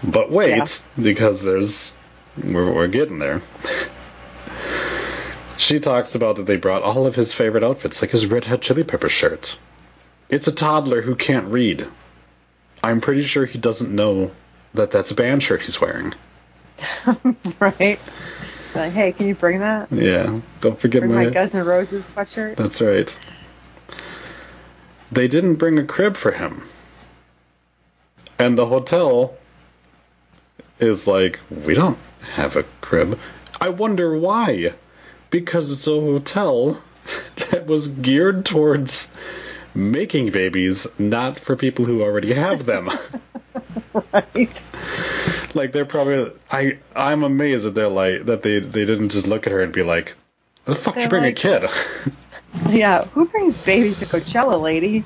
[0.02, 0.66] But wait, Yeah.
[1.02, 1.96] because there's
[2.42, 3.42] we're, we're getting there.
[5.58, 8.62] She talks about that they brought all of his favorite outfits, like his Red Hot
[8.62, 9.58] Chili Pepper shirt.
[10.30, 11.86] It's a toddler who can't read.
[12.82, 14.30] I'm pretty sure he doesn't know
[14.74, 16.14] that that's a band shirt he's wearing.
[17.60, 18.00] right?
[18.74, 19.92] Like, hey, can you bring that?
[19.92, 21.24] Yeah, don't forget Bring my.
[21.24, 22.56] my Guns N' Roses sweatshirt.
[22.56, 23.18] That's right.
[25.12, 26.62] They didn't bring a crib for him.
[28.38, 29.34] And the hotel
[30.82, 31.98] is like, we don't
[32.34, 33.18] have a crib.
[33.60, 34.74] I wonder why.
[35.30, 36.80] Because it's a hotel
[37.50, 39.10] that was geared towards
[39.74, 42.90] making babies, not for people who already have them.
[44.12, 44.60] Right?
[45.54, 49.46] like they're probably I I'm amazed that they're like that they they didn't just look
[49.46, 50.14] at her and be like,
[50.64, 51.70] the fuck you They're bring like- a kid?"
[52.68, 53.04] Yeah.
[53.06, 55.04] Who brings babies to Coachella, lady?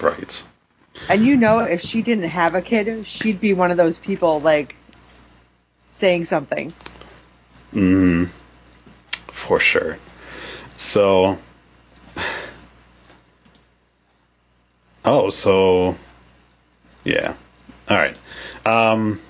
[0.00, 0.42] right.
[1.08, 4.40] And you know, if she didn't have a kid, she'd be one of those people
[4.40, 4.74] like
[5.90, 6.72] saying something.
[7.72, 8.30] Mm,
[9.28, 9.98] for sure.
[10.76, 11.38] So,
[15.04, 15.96] oh, so,
[17.04, 17.36] yeah.
[17.88, 18.16] All right.
[18.64, 19.20] Um,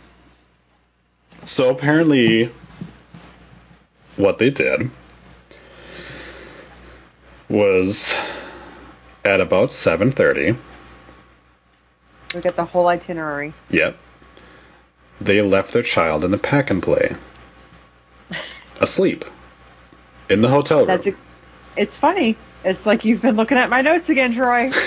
[1.45, 2.51] so apparently,
[4.17, 4.91] what they did
[7.49, 8.17] was
[9.25, 10.57] at about seven thirty.
[12.35, 13.55] We get the whole itinerary.
[13.71, 13.97] Yep.
[15.21, 17.15] They left their child in the pack and play.
[18.81, 19.25] Asleep.
[20.29, 20.89] In the hotel room.
[20.89, 21.15] That's a,
[21.77, 22.37] it's funny.
[22.65, 24.71] It's like you've been looking at my notes again, Troy.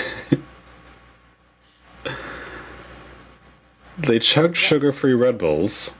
[3.98, 5.92] They chugged sugar free Red Bulls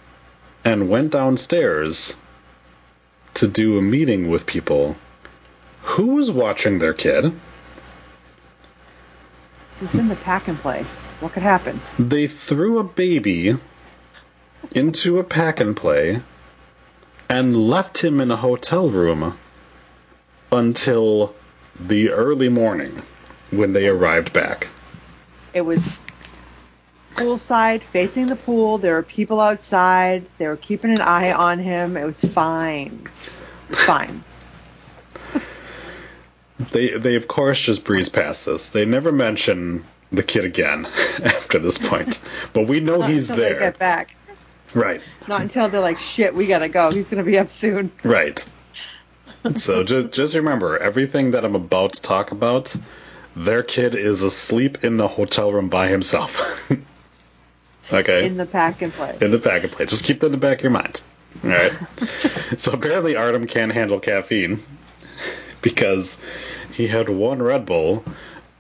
[0.65, 2.17] and went downstairs
[3.35, 4.97] to do a meeting with people.
[5.83, 7.33] Who was watching their kid?
[9.83, 10.87] It's in the pack and play.
[11.21, 11.81] What could happen?
[11.99, 13.57] They threw a baby
[14.71, 16.23] into a pack and play
[17.29, 19.39] and left him in a hotel room
[20.53, 21.35] until
[21.79, 23.03] the early morning
[23.51, 24.69] when they arrived back.
[25.53, 25.99] It was
[27.17, 28.79] poolside, facing the pool.
[28.79, 30.25] There were people outside.
[30.39, 31.97] They were keeping an eye on him.
[31.97, 33.09] It was fine.
[33.65, 34.25] It was fine.
[36.73, 38.71] They they of course just breeze past this.
[38.71, 40.87] They never mention the kid again
[41.25, 42.21] after this point.
[42.53, 43.61] But we know Not he's until they there.
[43.61, 44.15] get back.
[44.75, 45.01] Right.
[45.27, 46.91] Not until they're like, shit, we gotta go.
[46.91, 47.91] He's gonna be up soon.
[48.03, 48.45] Right.
[49.57, 52.75] so just just remember everything that I'm about to talk about.
[53.37, 56.71] Their kid is asleep in the hotel room by himself.
[57.93, 58.27] okay.
[58.27, 59.17] In the pack and play.
[59.21, 59.87] in the pack and play.
[59.87, 61.01] Just keep that in the back of your mind.
[61.45, 61.73] All right.
[62.59, 64.63] so apparently Artem can't handle caffeine
[65.63, 66.19] because
[66.73, 68.05] he had one Red Bull,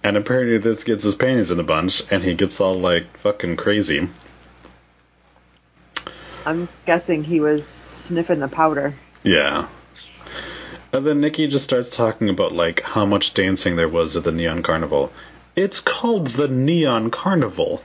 [0.04, 3.56] and apparently this gets his panties in a bunch, and he gets all like fucking
[3.56, 4.08] crazy.
[6.46, 8.94] I'm guessing he was sniffing the powder.
[9.22, 9.68] Yeah.
[10.92, 14.32] And then Nikki just starts talking about like how much dancing there was at the
[14.32, 15.12] Neon Carnival.
[15.54, 17.82] It's called the Neon Carnival.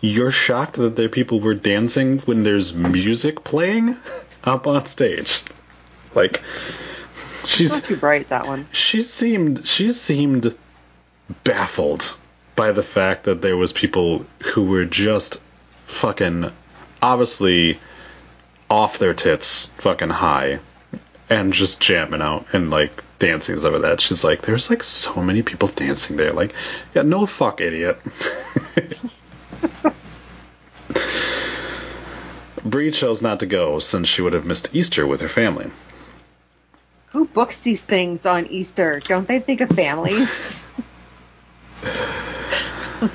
[0.00, 3.96] You're shocked that there people were dancing when there's music playing
[4.44, 5.42] up on stage.
[6.14, 6.40] Like
[7.44, 8.68] she's Not too bright that one.
[8.70, 10.54] she seemed she seemed
[11.44, 12.16] baffled
[12.56, 15.40] by the fact that there was people who were just
[15.86, 16.50] fucking
[17.00, 17.78] obviously
[18.70, 20.60] off their tits fucking high
[21.30, 24.00] and just jamming out and like dancing and stuff like that.
[24.00, 26.32] She's like, there's like so many people dancing there.
[26.32, 26.54] Like,
[26.94, 27.98] yeah, no fuck, idiot.
[32.64, 35.70] Brie chose not to go since she would have missed Easter with her family.
[37.08, 39.00] Who books these things on Easter?
[39.00, 40.54] Don't they think of families?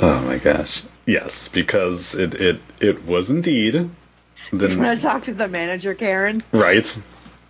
[0.00, 0.84] Oh my gosh.
[1.06, 6.42] Yes, because it it it was indeed I'm gonna the talk to the manager, Karen.
[6.52, 6.98] right.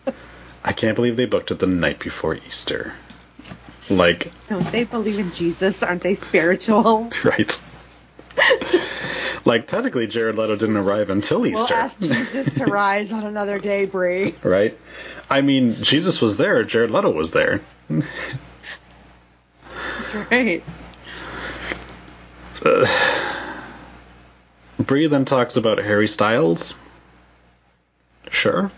[0.64, 2.95] I can't believe they booked it the night before Easter.
[3.91, 5.83] Like, Don't they believe in Jesus?
[5.83, 7.11] Aren't they spiritual?
[7.25, 7.62] right?
[9.45, 11.75] Like technically, Jared Leto didn't arrive until Easter.
[11.75, 14.35] We'll ask Jesus to rise on another day, Brie.
[14.43, 14.77] right?
[15.31, 16.64] I mean, Jesus was there.
[16.64, 17.61] Jared Leto was there.
[19.99, 20.63] That's right.
[22.65, 22.87] Uh,
[24.79, 26.75] Brie then talks about Harry Styles.
[28.31, 28.71] Sure.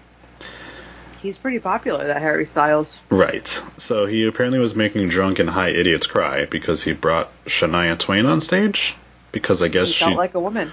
[1.21, 2.99] He's pretty popular, that Harry Styles.
[3.11, 3.63] Right.
[3.77, 8.41] So he apparently was making drunken high idiots cry because he brought Shania Twain on
[8.41, 8.97] stage.
[9.33, 10.73] Because I guess He she, felt like a woman.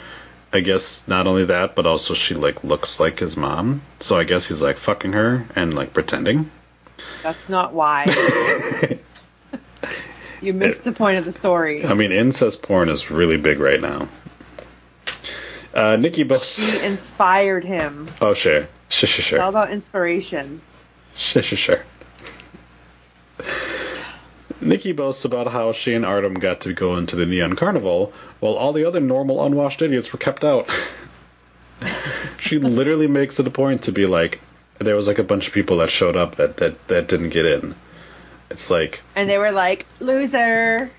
[0.54, 3.82] I guess not only that, but also she like looks like his mom.
[4.00, 6.50] So I guess he's like fucking her and like pretending.
[7.24, 8.06] That's not why.
[10.42, 11.86] you missed the point of the story.
[11.86, 14.08] I mean, incest porn is really big right now.
[15.74, 16.64] Uh, Nikki boasts.
[16.64, 18.10] She inspired him.
[18.22, 20.62] Oh sure, sure, sure, It's all about inspiration.
[21.16, 21.84] sure, sure, sure.
[24.60, 28.54] Nikki boasts about how she and Artem got to go into the Neon Carnival while
[28.54, 30.68] all the other normal unwashed idiots were kept out.
[32.40, 34.42] she literally makes it a point to be like,
[34.80, 37.46] there was like a bunch of people that showed up that that, that didn't get
[37.46, 37.76] in.
[38.50, 40.90] It's like, And they were like, loser,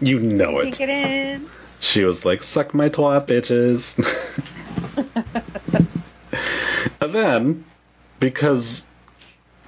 [0.00, 0.88] you know can't it.
[0.88, 1.50] in.
[1.80, 3.96] She was like, suck my twat, bitches.
[7.00, 7.64] and then,
[8.18, 8.84] because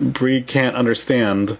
[0.01, 1.57] Brie can't understand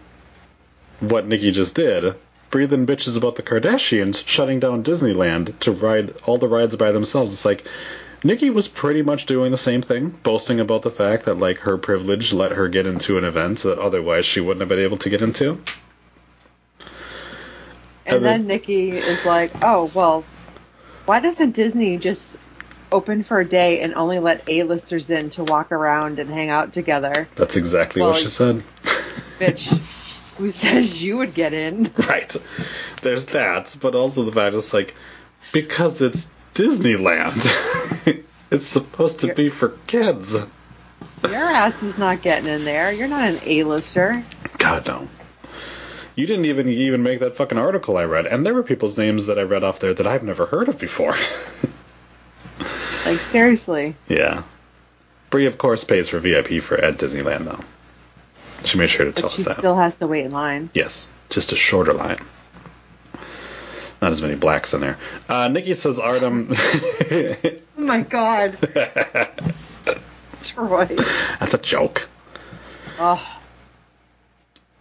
[1.01, 2.15] what Nikki just did,
[2.51, 6.93] Brie then bitches about the Kardashians shutting down Disneyland to ride all the rides by
[6.93, 7.33] themselves.
[7.33, 7.67] It's like,
[8.25, 11.77] Nikki was pretty much doing the same thing, boasting about the fact that like her
[11.77, 15.11] privilege let her get into an event that otherwise she wouldn't have been able to
[15.11, 15.61] get into.
[18.07, 20.25] And then- Nikki is like, oh, well,
[21.07, 22.37] why doesn't Disney just
[22.93, 26.73] open for a day and only let A-listers in to walk around and hang out
[26.73, 27.29] together?
[27.37, 28.63] That's exactly Well, what she said.
[29.39, 29.67] Bitch,
[30.37, 31.91] who says you would get in?
[32.09, 32.37] Right.
[33.03, 34.95] There's that, but also the fact is like
[35.53, 38.25] because it's Disneyland.
[38.51, 40.35] it's supposed to be for kids.
[40.35, 42.93] Your ass is not getting in there.
[42.93, 44.23] You're not an A-lister.
[44.59, 45.09] God no.
[46.15, 49.27] You didn't even even make that fucking article I read, and there were people's names
[49.27, 51.17] that I read off there that I've never heard of before.
[53.05, 53.97] Like, seriously.
[54.09, 54.45] yeah.
[55.31, 57.59] Brie, of course, pays for VIP for at Disneyland though.
[58.65, 59.57] She made sure to tell But us she that.
[59.59, 60.71] still has to wait in line.
[60.73, 62.19] Yes, just a shorter line.
[64.03, 64.99] Not as many blacks in there.
[65.29, 66.55] Uh, Nikki says Artem.
[67.75, 68.59] Oh my god.
[70.45, 70.87] Troy.
[71.41, 72.09] That's a joke.
[72.99, 73.41] Oh,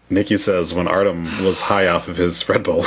[0.09, 2.85] Nikki says when Artem was high off of his Red Bull,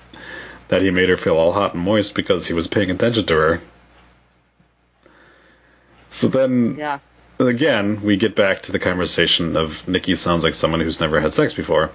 [0.68, 3.34] that he made her feel all hot and moist because he was paying attention to
[3.34, 3.60] her.
[6.10, 6.98] So then, yeah.
[7.38, 11.32] again, we get back to the conversation of Nikki sounds like someone who's never had
[11.32, 11.92] sex before.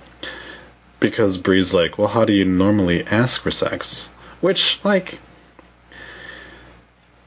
[1.05, 4.09] Because Brie's like, well, how do you normally ask for sex?
[4.41, 5.19] Which, like,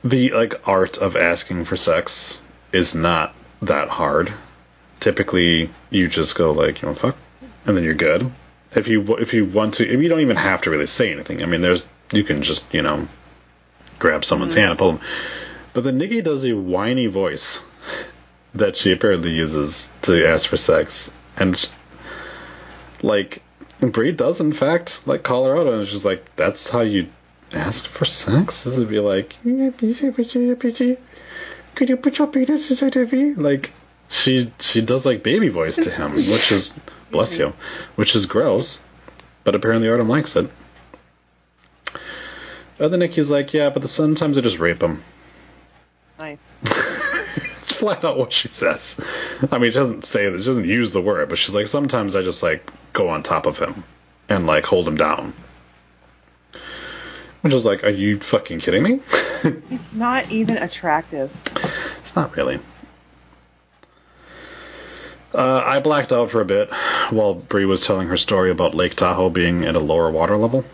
[0.03, 4.33] the like art of asking for sex is not that hard.
[4.99, 7.16] Typically, you just go like, you want fuck,
[7.66, 8.33] and then you're good.
[8.74, 11.45] If you if you want to, if you don't even have to really say anything.
[11.45, 13.07] I mean, there's you can just you know
[14.01, 14.61] grab someone's mm-hmm.
[14.61, 15.01] hand and pull them.
[15.72, 17.62] But then Nikki does a whiny voice
[18.57, 21.68] that she apparently uses to ask for sex, and
[23.03, 23.41] like
[23.81, 27.09] Brie does in fact like call her out, and she's like that's how you
[27.53, 28.64] ask for sex.
[28.64, 29.37] This would be like,
[31.74, 33.35] could you put your penis inside of me?
[33.35, 33.72] Like
[34.09, 36.74] she she does like baby voice to him, which is
[37.11, 37.55] bless you,
[37.95, 38.83] which is gross,
[39.45, 40.51] but apparently Artem likes it.
[42.81, 45.03] And then Nikki's like, yeah, but the, sometimes I just rape him.
[46.18, 46.59] Nice.
[47.68, 48.99] It's flat out what she says.
[49.53, 52.16] I mean, she doesn't say this, she doesn't use the word, but she's like, sometimes
[52.16, 52.68] I just like
[52.99, 53.84] go on top of him
[54.28, 55.32] and like hold him down.
[57.42, 59.01] Which is like, are you fucking kidding me?
[59.70, 61.30] He's not even attractive.
[62.01, 62.59] it's not really.
[65.32, 66.70] Uh, I blacked out for a bit
[67.11, 70.64] while Brie was telling her story about Lake Tahoe being at a lower water level.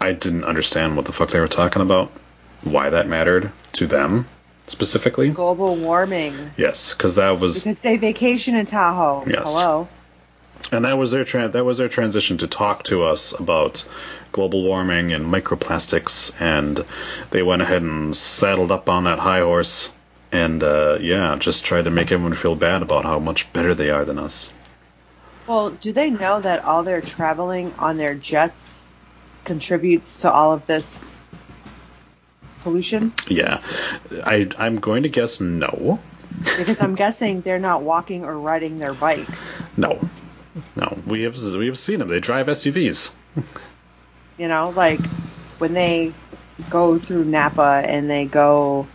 [0.00, 2.10] I didn't understand what the fuck they were talking about,
[2.62, 4.26] why that mattered to them
[4.68, 5.28] specifically.
[5.30, 6.52] Global warming.
[6.56, 9.24] Yes, because that was Because they vacation in Tahoe.
[9.26, 9.42] Yes.
[9.44, 9.88] Hello.
[10.72, 13.86] And that was their tran that was their transition to talk to us about
[14.32, 16.84] global warming and microplastics, and
[17.30, 19.92] they went ahead and saddled up on that high horse,
[20.32, 23.90] and uh, yeah, just tried to make everyone feel bad about how much better they
[23.90, 24.52] are than us.
[25.46, 28.92] Well, do they know that all their traveling on their jets
[29.44, 31.30] contributes to all of this
[32.62, 33.14] pollution?
[33.28, 33.62] Yeah,
[34.24, 35.98] I I'm going to guess no,
[36.58, 39.54] Because I'm guessing they're not walking or riding their bikes.
[39.78, 40.06] no,
[40.76, 40.98] no.
[41.06, 42.08] We have we have seen them.
[42.08, 43.14] They drive SUVs.
[44.38, 45.00] You know, like
[45.58, 46.12] when they
[46.70, 48.86] go through Napa and they go,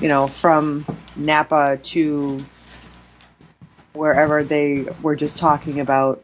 [0.00, 0.86] you know, from
[1.16, 2.44] Napa to
[3.92, 6.22] wherever they were just talking about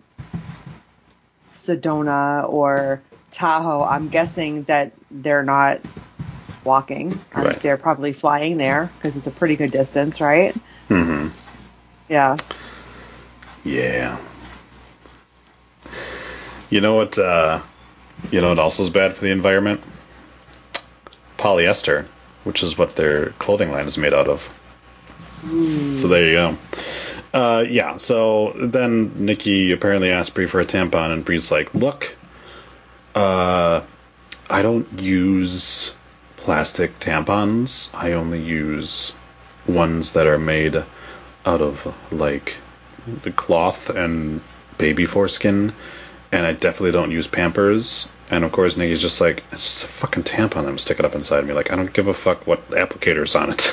[1.53, 5.81] Sedona or Tahoe, I'm guessing that they're not
[6.65, 7.19] walking.
[7.35, 10.55] Um, They're probably flying there because it's a pretty good distance, right?
[10.89, 11.29] Mm-hmm.
[12.09, 12.37] Yeah.
[13.65, 14.19] Yeah.
[16.73, 17.19] You know what?
[17.19, 17.61] Uh,
[18.31, 19.83] you know what also is bad for the environment?
[21.37, 22.07] Polyester,
[22.45, 24.49] which is what their clothing line is made out of.
[25.43, 26.59] So there you go.
[27.35, 27.97] Uh, yeah.
[27.97, 32.17] So then Nikki apparently asked Brie for a tampon, and Brie's like, "Look,
[33.15, 33.83] uh,
[34.49, 35.93] I don't use
[36.39, 37.95] plastic tampons.
[37.95, 39.15] I only use
[39.67, 40.77] ones that are made
[41.45, 42.57] out of like
[43.25, 44.41] the cloth and
[44.79, 45.75] baby foreskin,
[46.33, 48.09] and I definitely don't use Pampers.
[48.31, 50.67] And of course, Nikki's just like, it's just a fucking tampon.
[50.67, 51.53] I'm stick it up inside me.
[51.53, 53.73] Like, I don't give a fuck what applicator's on it.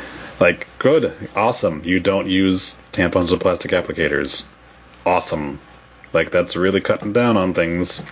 [0.40, 1.82] like, good, awesome.
[1.84, 4.44] You don't use tampons with plastic applicators.
[5.06, 5.58] Awesome.
[6.12, 8.04] Like, that's really cutting down on things.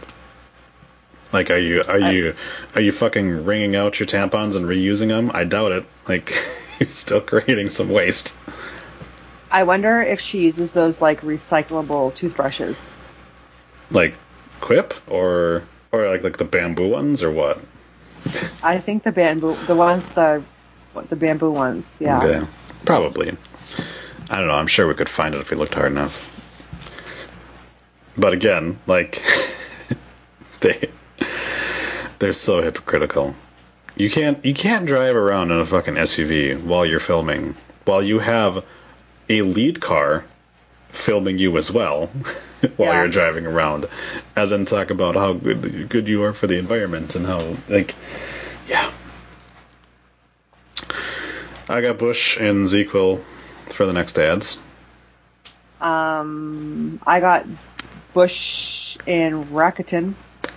[1.33, 2.35] Like, are you are you
[2.75, 5.31] are you fucking wringing out your tampons and reusing them?
[5.33, 5.85] I doubt it.
[6.09, 6.33] Like,
[6.81, 8.35] you're still creating some waste.
[9.51, 12.77] I wonder if she uses those like recyclable toothbrushes.
[13.91, 14.15] like
[14.61, 17.59] quip or or like like the bamboo ones or what
[18.63, 20.43] I think the bamboo, the ones, the
[21.09, 21.97] the bamboo ones.
[22.01, 22.23] Yeah.
[22.23, 22.47] okay
[22.85, 23.37] probably
[24.31, 26.27] i don't know i'm sure we could find it if we looked hard enough
[28.17, 29.23] but again like
[30.61, 30.89] they
[32.19, 33.35] they're so hypocritical
[33.97, 38.19] you can't you can't drive around in a fucking suv while you're filming while you
[38.19, 38.65] have
[39.31, 40.25] a lead car
[40.91, 42.07] filming you as well
[42.77, 43.01] while Yeah.
[43.03, 43.87] you're driving around
[44.37, 47.95] and then talk about how good good you are for the environment and how like
[48.69, 48.91] yeah
[51.69, 53.23] I got Bush and ZzzQuil
[53.75, 54.59] for the next ads.
[55.81, 57.47] Um, I got
[58.13, 60.15] Bush and Rakuten.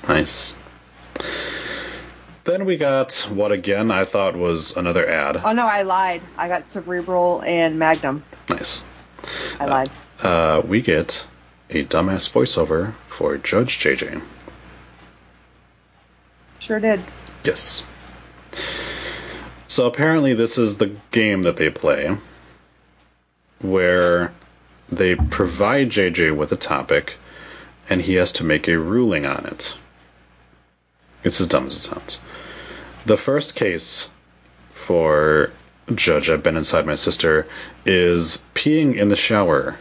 [0.08, 0.58] Nice.
[2.46, 5.42] Then we got what again I thought was another ad.
[5.44, 6.22] Oh no, I lied.
[6.38, 8.24] I got Cerebral and Magnum.
[8.50, 8.84] Nice.
[9.60, 9.90] I lied.
[10.22, 11.26] Uh, we get
[11.70, 14.22] a dumbass voiceover for Judge JJ.
[16.60, 17.02] Sure did.
[17.44, 17.84] Yes.
[19.68, 22.18] So apparently, this is the game that they play
[23.60, 24.34] where
[24.92, 27.16] they provide JJ with a topic
[27.90, 29.78] and he has to make a ruling on it.
[31.24, 32.20] It's as dumb as it sounds.
[33.06, 34.10] The first case
[34.74, 35.52] for
[35.94, 37.48] Judge I've been inside my sister
[37.86, 39.78] is peeing in the shower.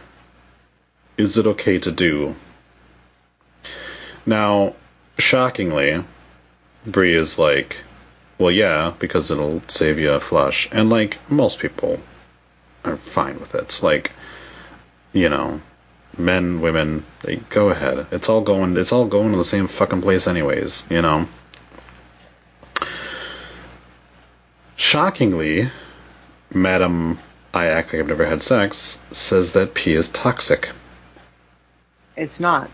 [1.17, 2.35] Is it okay to do?
[4.25, 4.75] Now,
[5.17, 6.03] shockingly,
[6.85, 7.77] Brie is like,
[8.37, 10.67] well, yeah, because it'll save you a flush.
[10.71, 11.99] And, like, most people
[12.83, 13.79] are fine with it.
[13.83, 14.11] Like,
[15.13, 15.61] you know,
[16.17, 18.07] men, women, they go ahead.
[18.11, 21.27] It's all going, it's all going to the same fucking place anyways, you know?
[24.75, 25.71] Shockingly,
[26.53, 27.19] Madam
[27.53, 30.69] I Act Like I've Never Had Sex says that pee is toxic.
[32.15, 32.69] It's not.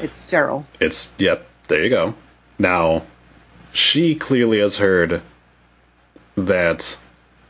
[0.00, 0.66] It's sterile.
[0.80, 2.14] It's yep, there you go.
[2.58, 3.04] Now,
[3.72, 5.22] she clearly has heard
[6.36, 6.98] that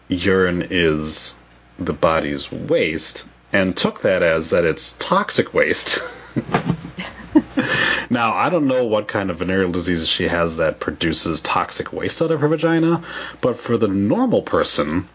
[0.09, 1.35] urine is
[1.79, 6.01] the body's waste and took that as that it's toxic waste.
[8.11, 12.21] now, I don't know what kind of venereal disease she has that produces toxic waste
[12.21, 13.05] out of her vagina,
[13.41, 15.09] but for the normal person,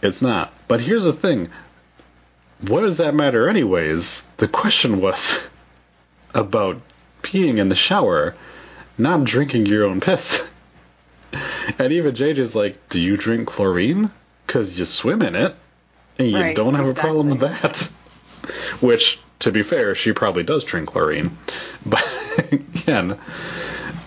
[0.00, 0.54] it's not.
[0.68, 1.48] But here's the thing.
[2.68, 4.24] What does that matter anyways?
[4.36, 5.40] The question was
[6.34, 6.80] about
[7.22, 8.36] peeing in the shower,
[8.96, 10.48] not drinking your own piss.
[11.78, 14.10] And even JJ's like, "Do you drink chlorine?
[14.46, 15.54] Because you swim in it,
[16.18, 17.90] and you Right, don't have a problem with that."
[18.80, 21.36] Which, to be fair, she probably does drink chlorine,
[21.86, 22.04] but
[22.50, 23.18] again.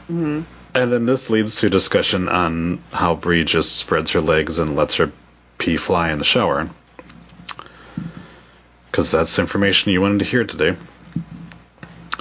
[0.10, 0.42] Mm-hmm.
[0.76, 4.96] And then this leads to discussion on how Brie just spreads her legs and lets
[4.96, 5.12] her
[5.58, 6.70] pee fly in the shower.
[8.92, 10.76] Because that's information you wanted to hear today.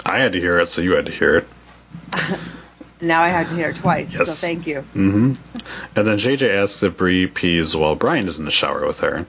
[0.06, 1.48] I had to hear it, so you had to hear it.
[3.00, 4.14] Now I had to hear it twice.
[4.14, 4.38] Yes.
[4.38, 4.82] So thank you.
[4.94, 5.36] And
[5.94, 9.26] then JJ asks if Brie pees while Bryan is in the shower with her,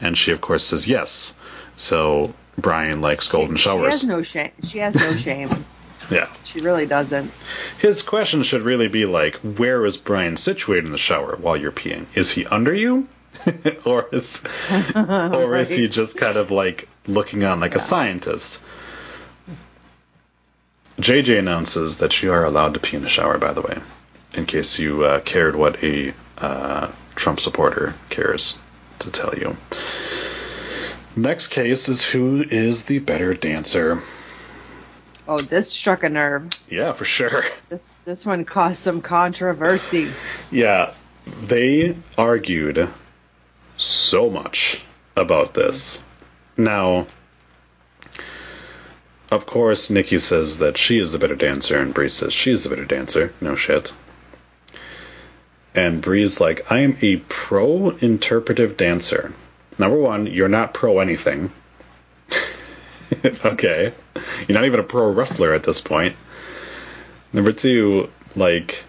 [0.00, 1.34] and she of course says yes.
[1.76, 3.92] So Bryan likes golden She showers.
[3.92, 4.50] has no shame.
[4.62, 5.50] She has no shame.
[6.10, 6.28] yeah.
[6.44, 7.30] She really doesn't.
[7.78, 11.72] His question should really be like, where is Bryan situated in the shower while you're
[11.72, 12.06] peeing?
[12.14, 13.08] Is he under you?
[13.84, 14.42] or is
[14.94, 18.62] or is he just kind of like looking on like a scientist?
[20.98, 23.78] JJ announces that you are allowed to pee in the shower, by the way,
[24.32, 28.56] in case you uh, cared what a uh, Trump supporter cares
[29.00, 29.56] to tell you.
[31.14, 34.02] Next case is who is the better dancer.
[35.28, 36.50] Oh, this struck a nerve.
[36.68, 37.44] Yeah, for sure.
[37.68, 40.10] This this one caused some controversy.
[40.50, 40.94] Yeah,
[41.42, 42.88] they argued
[43.76, 44.82] so much
[45.16, 46.04] about this.
[46.56, 47.06] Now,
[49.30, 52.70] of course, Nikki says that she is the better dancer, and Brie says she's the
[52.70, 53.32] better dancer.
[53.40, 53.92] No shit.
[55.76, 59.34] And Brie's like, I am a pro interpretive dancer.
[59.78, 61.52] Number one, you're not pro anything.
[63.44, 63.92] okay.
[64.48, 66.16] You're not even a pro wrestler at this point.
[67.30, 68.84] Number two, like,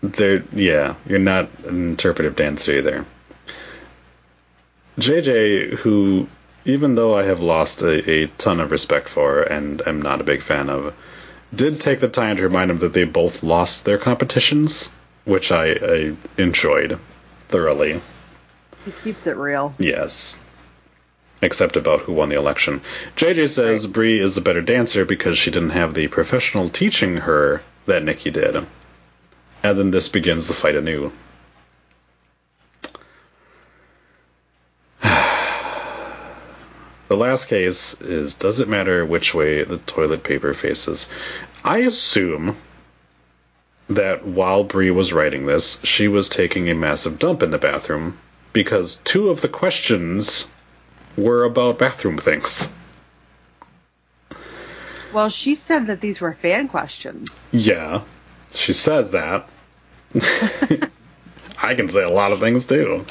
[0.00, 3.04] there, yeah, you're not an interpretive dancer either.
[4.98, 6.28] JJ, who,
[6.64, 10.24] even though I have lost a, a ton of respect for and am not a
[10.24, 10.94] big fan of,
[11.52, 14.90] did take the time to remind him that they both lost their competitions,
[15.24, 16.98] which I, I enjoyed
[17.48, 18.00] thoroughly.
[18.84, 19.74] He keeps it real.
[19.78, 20.38] Yes.
[21.40, 22.80] Except about who won the election.
[23.16, 23.92] JJ says Right.
[23.92, 28.30] Brie is the better dancer because she didn't have the professional teaching her that Nikki
[28.30, 28.56] did.
[29.62, 31.12] And then this begins the fight anew.
[37.08, 41.08] the last case is Does it matter which way the toilet paper faces?
[41.64, 42.56] I assume
[43.88, 48.18] that while Brie was writing this, she was taking a massive dump in the bathroom
[48.52, 50.48] because two of the questions
[51.16, 52.72] were about bathroom things.
[55.12, 57.46] Well, she said that these were fan questions.
[57.50, 58.02] Yeah,
[58.52, 59.48] she says that.
[61.58, 63.04] I can say a lot of things too.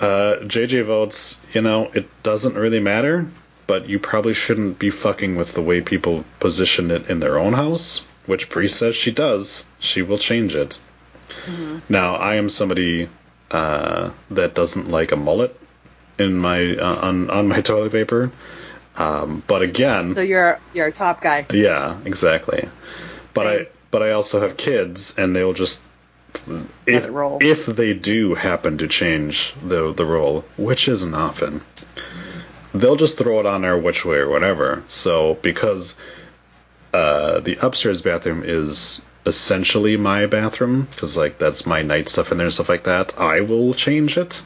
[0.00, 3.30] Uh, JJ votes, you know, it doesn't really matter,
[3.66, 7.52] but you probably shouldn't be fucking with the way people position it in their own
[7.52, 9.64] house, which Brie says she does.
[9.80, 10.80] She will change it.
[11.88, 13.08] Now, I am somebody
[13.50, 15.58] uh, that doesn't like a mullet
[16.16, 18.30] in my uh, on on my toilet paper,
[18.96, 21.46] um, but again, So you're you're a top guy.
[21.52, 22.68] yeah, exactly.
[23.34, 23.66] But Same.
[23.66, 25.80] I but I also have kids, and they'll just
[26.86, 27.08] if
[27.40, 31.62] if they do happen to change the the role, which isn't often,
[32.74, 34.84] they'll just throw it on there which way or whatever.
[34.88, 35.96] So because
[36.92, 42.38] uh, the upstairs bathroom is essentially my bathroom, because like that's my night stuff in
[42.38, 44.42] there and stuff like that, I will change it,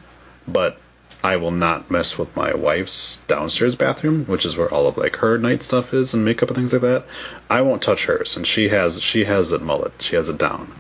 [0.47, 0.79] but
[1.23, 5.17] I will not mess with my wife's downstairs bathroom, which is where all of like
[5.17, 7.07] her night stuff is and makeup and things like that.
[7.49, 10.73] I won't touch hers, and she has she has it mullet, she has it down.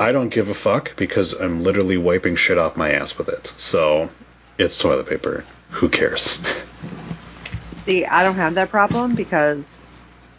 [0.00, 3.52] I don't give a fuck because I'm literally wiping shit off my ass with it.
[3.56, 4.10] So
[4.58, 5.44] it's toilet paper.
[5.70, 6.40] Who cares?
[7.84, 9.80] See, I don't have that problem because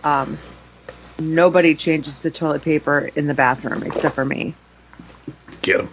[0.03, 0.37] um,
[1.19, 4.53] nobody changes the toilet paper in the bathroom except for me.
[5.61, 5.89] Get him.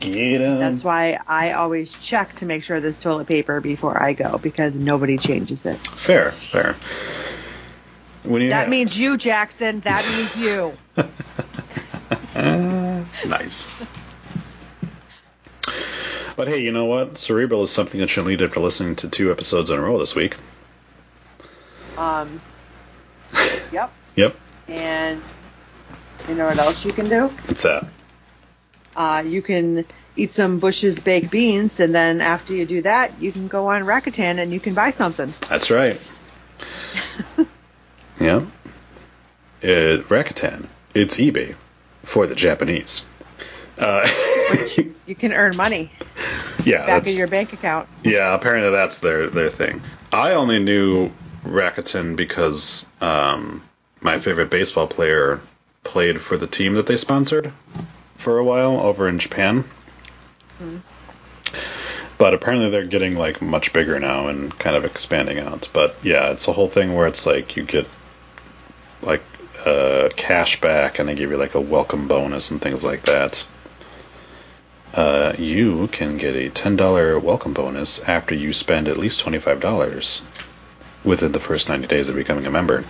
[0.00, 0.58] Get him.
[0.58, 4.74] That's why I always check to make sure there's toilet paper before I go because
[4.74, 5.78] nobody changes it.
[5.78, 6.74] fair, fair.
[8.24, 9.80] When you That have- means you, Jackson.
[9.80, 10.72] That means you.
[13.28, 13.68] nice.
[16.34, 17.18] But hey, you know what?
[17.18, 20.14] Cerebral is something that you'll need after listening to two episodes in a row this
[20.16, 20.36] week.
[21.96, 22.40] Um,
[23.72, 23.92] yep.
[24.16, 24.36] Yep.
[24.68, 25.22] And
[26.28, 27.28] you know what else you can do?
[27.46, 27.86] What's that?
[28.94, 29.84] Uh, you can
[30.16, 33.82] eat some Bush's baked beans, and then after you do that, you can go on
[33.82, 35.32] Rakuten and you can buy something.
[35.48, 36.00] That's right.
[38.20, 38.44] yeah.
[39.62, 40.66] Uh, Rakuten.
[40.94, 41.54] It's eBay
[42.02, 43.06] for the Japanese.
[43.78, 44.08] Uh,
[45.04, 45.90] You can earn money
[46.64, 47.88] yeah, back in your bank account.
[48.04, 49.82] Yeah, apparently that's their their thing.
[50.12, 51.10] I only knew
[51.44, 53.62] Rakuten because um,
[54.00, 55.40] my favorite baseball player
[55.84, 57.52] played for the team that they sponsored
[58.16, 59.64] for a while over in Japan.
[62.18, 65.68] But apparently they're getting like much bigger now and kind of expanding out.
[65.72, 67.86] But yeah, it's a whole thing where it's like you get
[69.02, 69.22] like
[69.66, 73.44] uh, cash back and they give you like a welcome bonus and things like that
[74.94, 80.20] uh, you can get a $10 welcome bonus after you spend at least $25
[81.04, 82.84] within the first 90 days of becoming a member.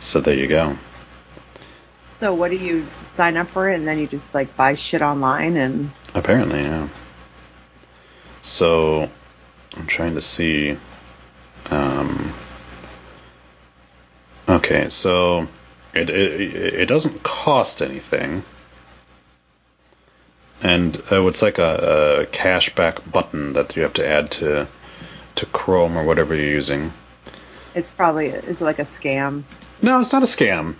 [0.00, 0.76] So there you go.
[2.18, 5.02] So what do you sign up for it and then you just like buy shit
[5.02, 6.88] online and Apparently, yeah.
[8.42, 9.10] So
[9.76, 10.76] I'm trying to see.
[11.66, 12.32] Um,
[14.48, 15.46] okay, so
[15.92, 18.42] it, it it doesn't cost anything,
[20.62, 24.66] and uh, it's like a, a cashback button that you have to add to
[25.38, 26.92] to Chrome or whatever you're using.
[27.74, 29.44] It's probably is it like a scam?
[29.80, 30.74] No, it's not a scam.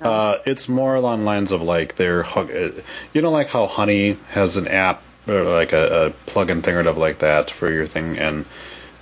[0.00, 2.70] Uh, it's more along lines of like they're uh,
[3.12, 6.78] you know like how Honey has an app or like a, a plug-in thing or
[6.78, 8.46] whatever like that for your thing and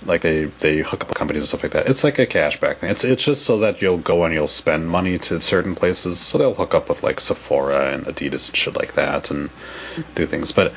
[0.05, 1.87] like they they hook up companies and stuff like that.
[1.87, 2.89] It's like a cashback thing.
[2.89, 6.19] It's it's just so that you'll go and you'll spend money to certain places.
[6.19, 9.49] So they'll hook up with like Sephora and Adidas and shit like that and
[10.15, 10.51] do things.
[10.51, 10.73] But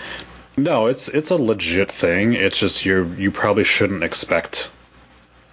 [0.59, 2.35] no, it's it's a legit thing.
[2.35, 4.71] It's just you you probably shouldn't expect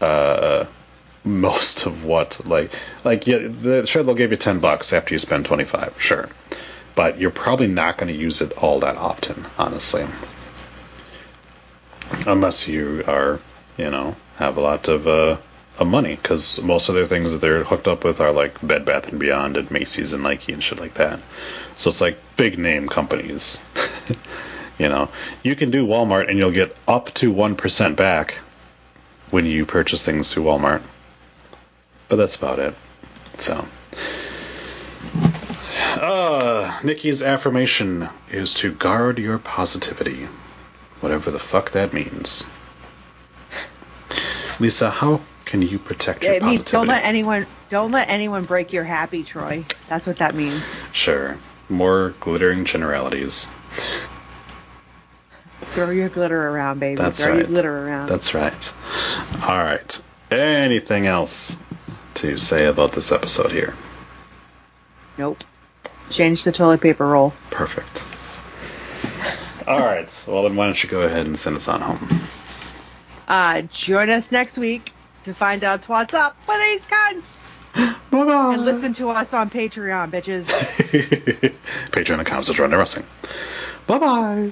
[0.02, 0.66] uh
[1.24, 2.72] most of what like
[3.04, 6.30] like yeah the, sure they'll give you 10 bucks after you spend 25 sure.
[6.96, 10.06] But you're probably not going to use it all that often honestly.
[12.28, 13.40] Unless you are
[13.78, 15.38] you know have a lot of uh
[15.78, 18.86] of money because most of their things that they're hooked up with are like bed
[18.86, 21.20] bath and beyond and macy's and nike and shit like that.
[21.76, 23.62] So it's like big name companies
[24.78, 25.10] you know
[25.44, 28.40] you can do walmart and you'll get up to 1% back
[29.32, 30.82] when you purchase things through walmart
[32.10, 32.76] but that's about it.
[33.38, 33.66] So,
[35.74, 40.28] uh, Nikki's affirmation is to guard your positivity,
[41.02, 42.46] whatever the fuck that means.
[44.60, 46.72] Lisa, how can you protect your It means positivity?
[46.72, 49.66] don't let anyone don't let anyone break your happy, Troy.
[49.90, 50.90] That's what that means.
[50.94, 51.38] Sure,
[51.70, 53.48] more glittering generalities.
[55.76, 56.96] Throw your glitter around, baby.
[56.96, 57.48] That's Throw your right.
[57.48, 58.08] glitter around.
[58.08, 58.74] That's right.
[59.44, 60.02] All right.
[60.32, 61.58] Anything else
[62.16, 63.76] to say about this episode here?
[65.18, 65.44] Nope.
[66.10, 67.34] Change the toilet paper roll.
[67.52, 68.06] Perfect.
[69.68, 70.26] All right.
[70.28, 72.22] Well, then why don't you go ahead and send us on home?
[73.28, 74.94] Uh, join us next week
[75.26, 77.24] to find out what's up with these cunts.
[78.12, 78.54] Bye bye.
[78.54, 80.46] And listen to us on Patreon, bitches.
[81.92, 83.06] Patreon.com slash Rundown Wrestling.
[83.88, 84.06] Bye bye.
[84.06, 84.52] Bye.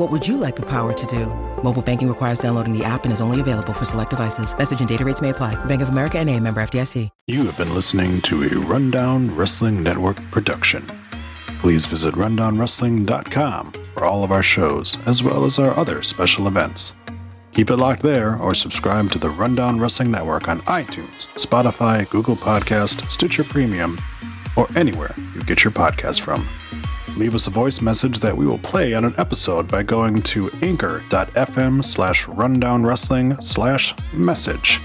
[0.00, 1.26] What would you like the power to do?
[1.62, 4.56] Mobile banking requires downloading the app and is only available for select devices.
[4.56, 5.62] Message and data rates may apply.
[5.66, 7.10] Bank of America and a member FDIC.
[7.26, 10.86] You have been listening to a Rundown Wrestling Network production.
[11.60, 16.94] Please visit rundownwrestling.com for all of our shows, as well as our other special events.
[17.52, 22.36] Keep it locked there or subscribe to the Rundown Wrestling Network on iTunes, Spotify, Google
[22.36, 23.98] Podcast, Stitcher Premium,
[24.56, 26.48] or anywhere you get your podcast from.
[27.16, 30.50] Leave us a voice message that we will play on an episode by going to
[30.62, 34.80] anchor.fm slash rundownwrestling slash message.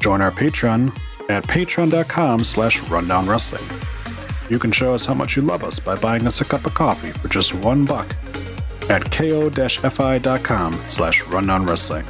[0.00, 0.96] Join our Patreon
[1.28, 4.50] at patreon.com slash rundownwrestling.
[4.50, 6.74] You can show us how much you love us by buying us a cup of
[6.74, 8.16] coffee for just one buck
[8.90, 12.06] at ko-fi.com slash rundownwrestling.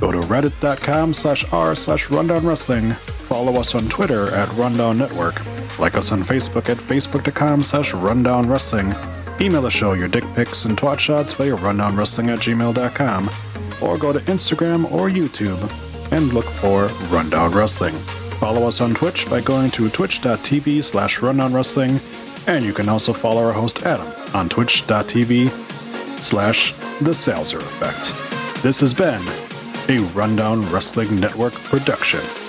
[0.00, 2.96] Go to reddit.com slash r slash rundownwrestling.
[2.96, 5.40] Follow us on Twitter at Rundown Network.
[5.78, 8.94] Like us on Facebook at facebook.com slash rundown wrestling.
[9.40, 13.30] Email the show your dick pics and twat shots via rundownwrestling at gmail.com.
[13.82, 15.60] Or go to Instagram or YouTube
[16.12, 17.94] and look for Rundown Wrestling.
[18.38, 21.98] Follow us on Twitch by going to twitch.tv slash rundown wrestling,
[22.46, 25.50] and you can also follow our host Adam on twitch.tv
[26.20, 28.62] slash the Salzer Effect.
[28.62, 29.20] This has been
[29.88, 32.43] a Rundown Wrestling Network production.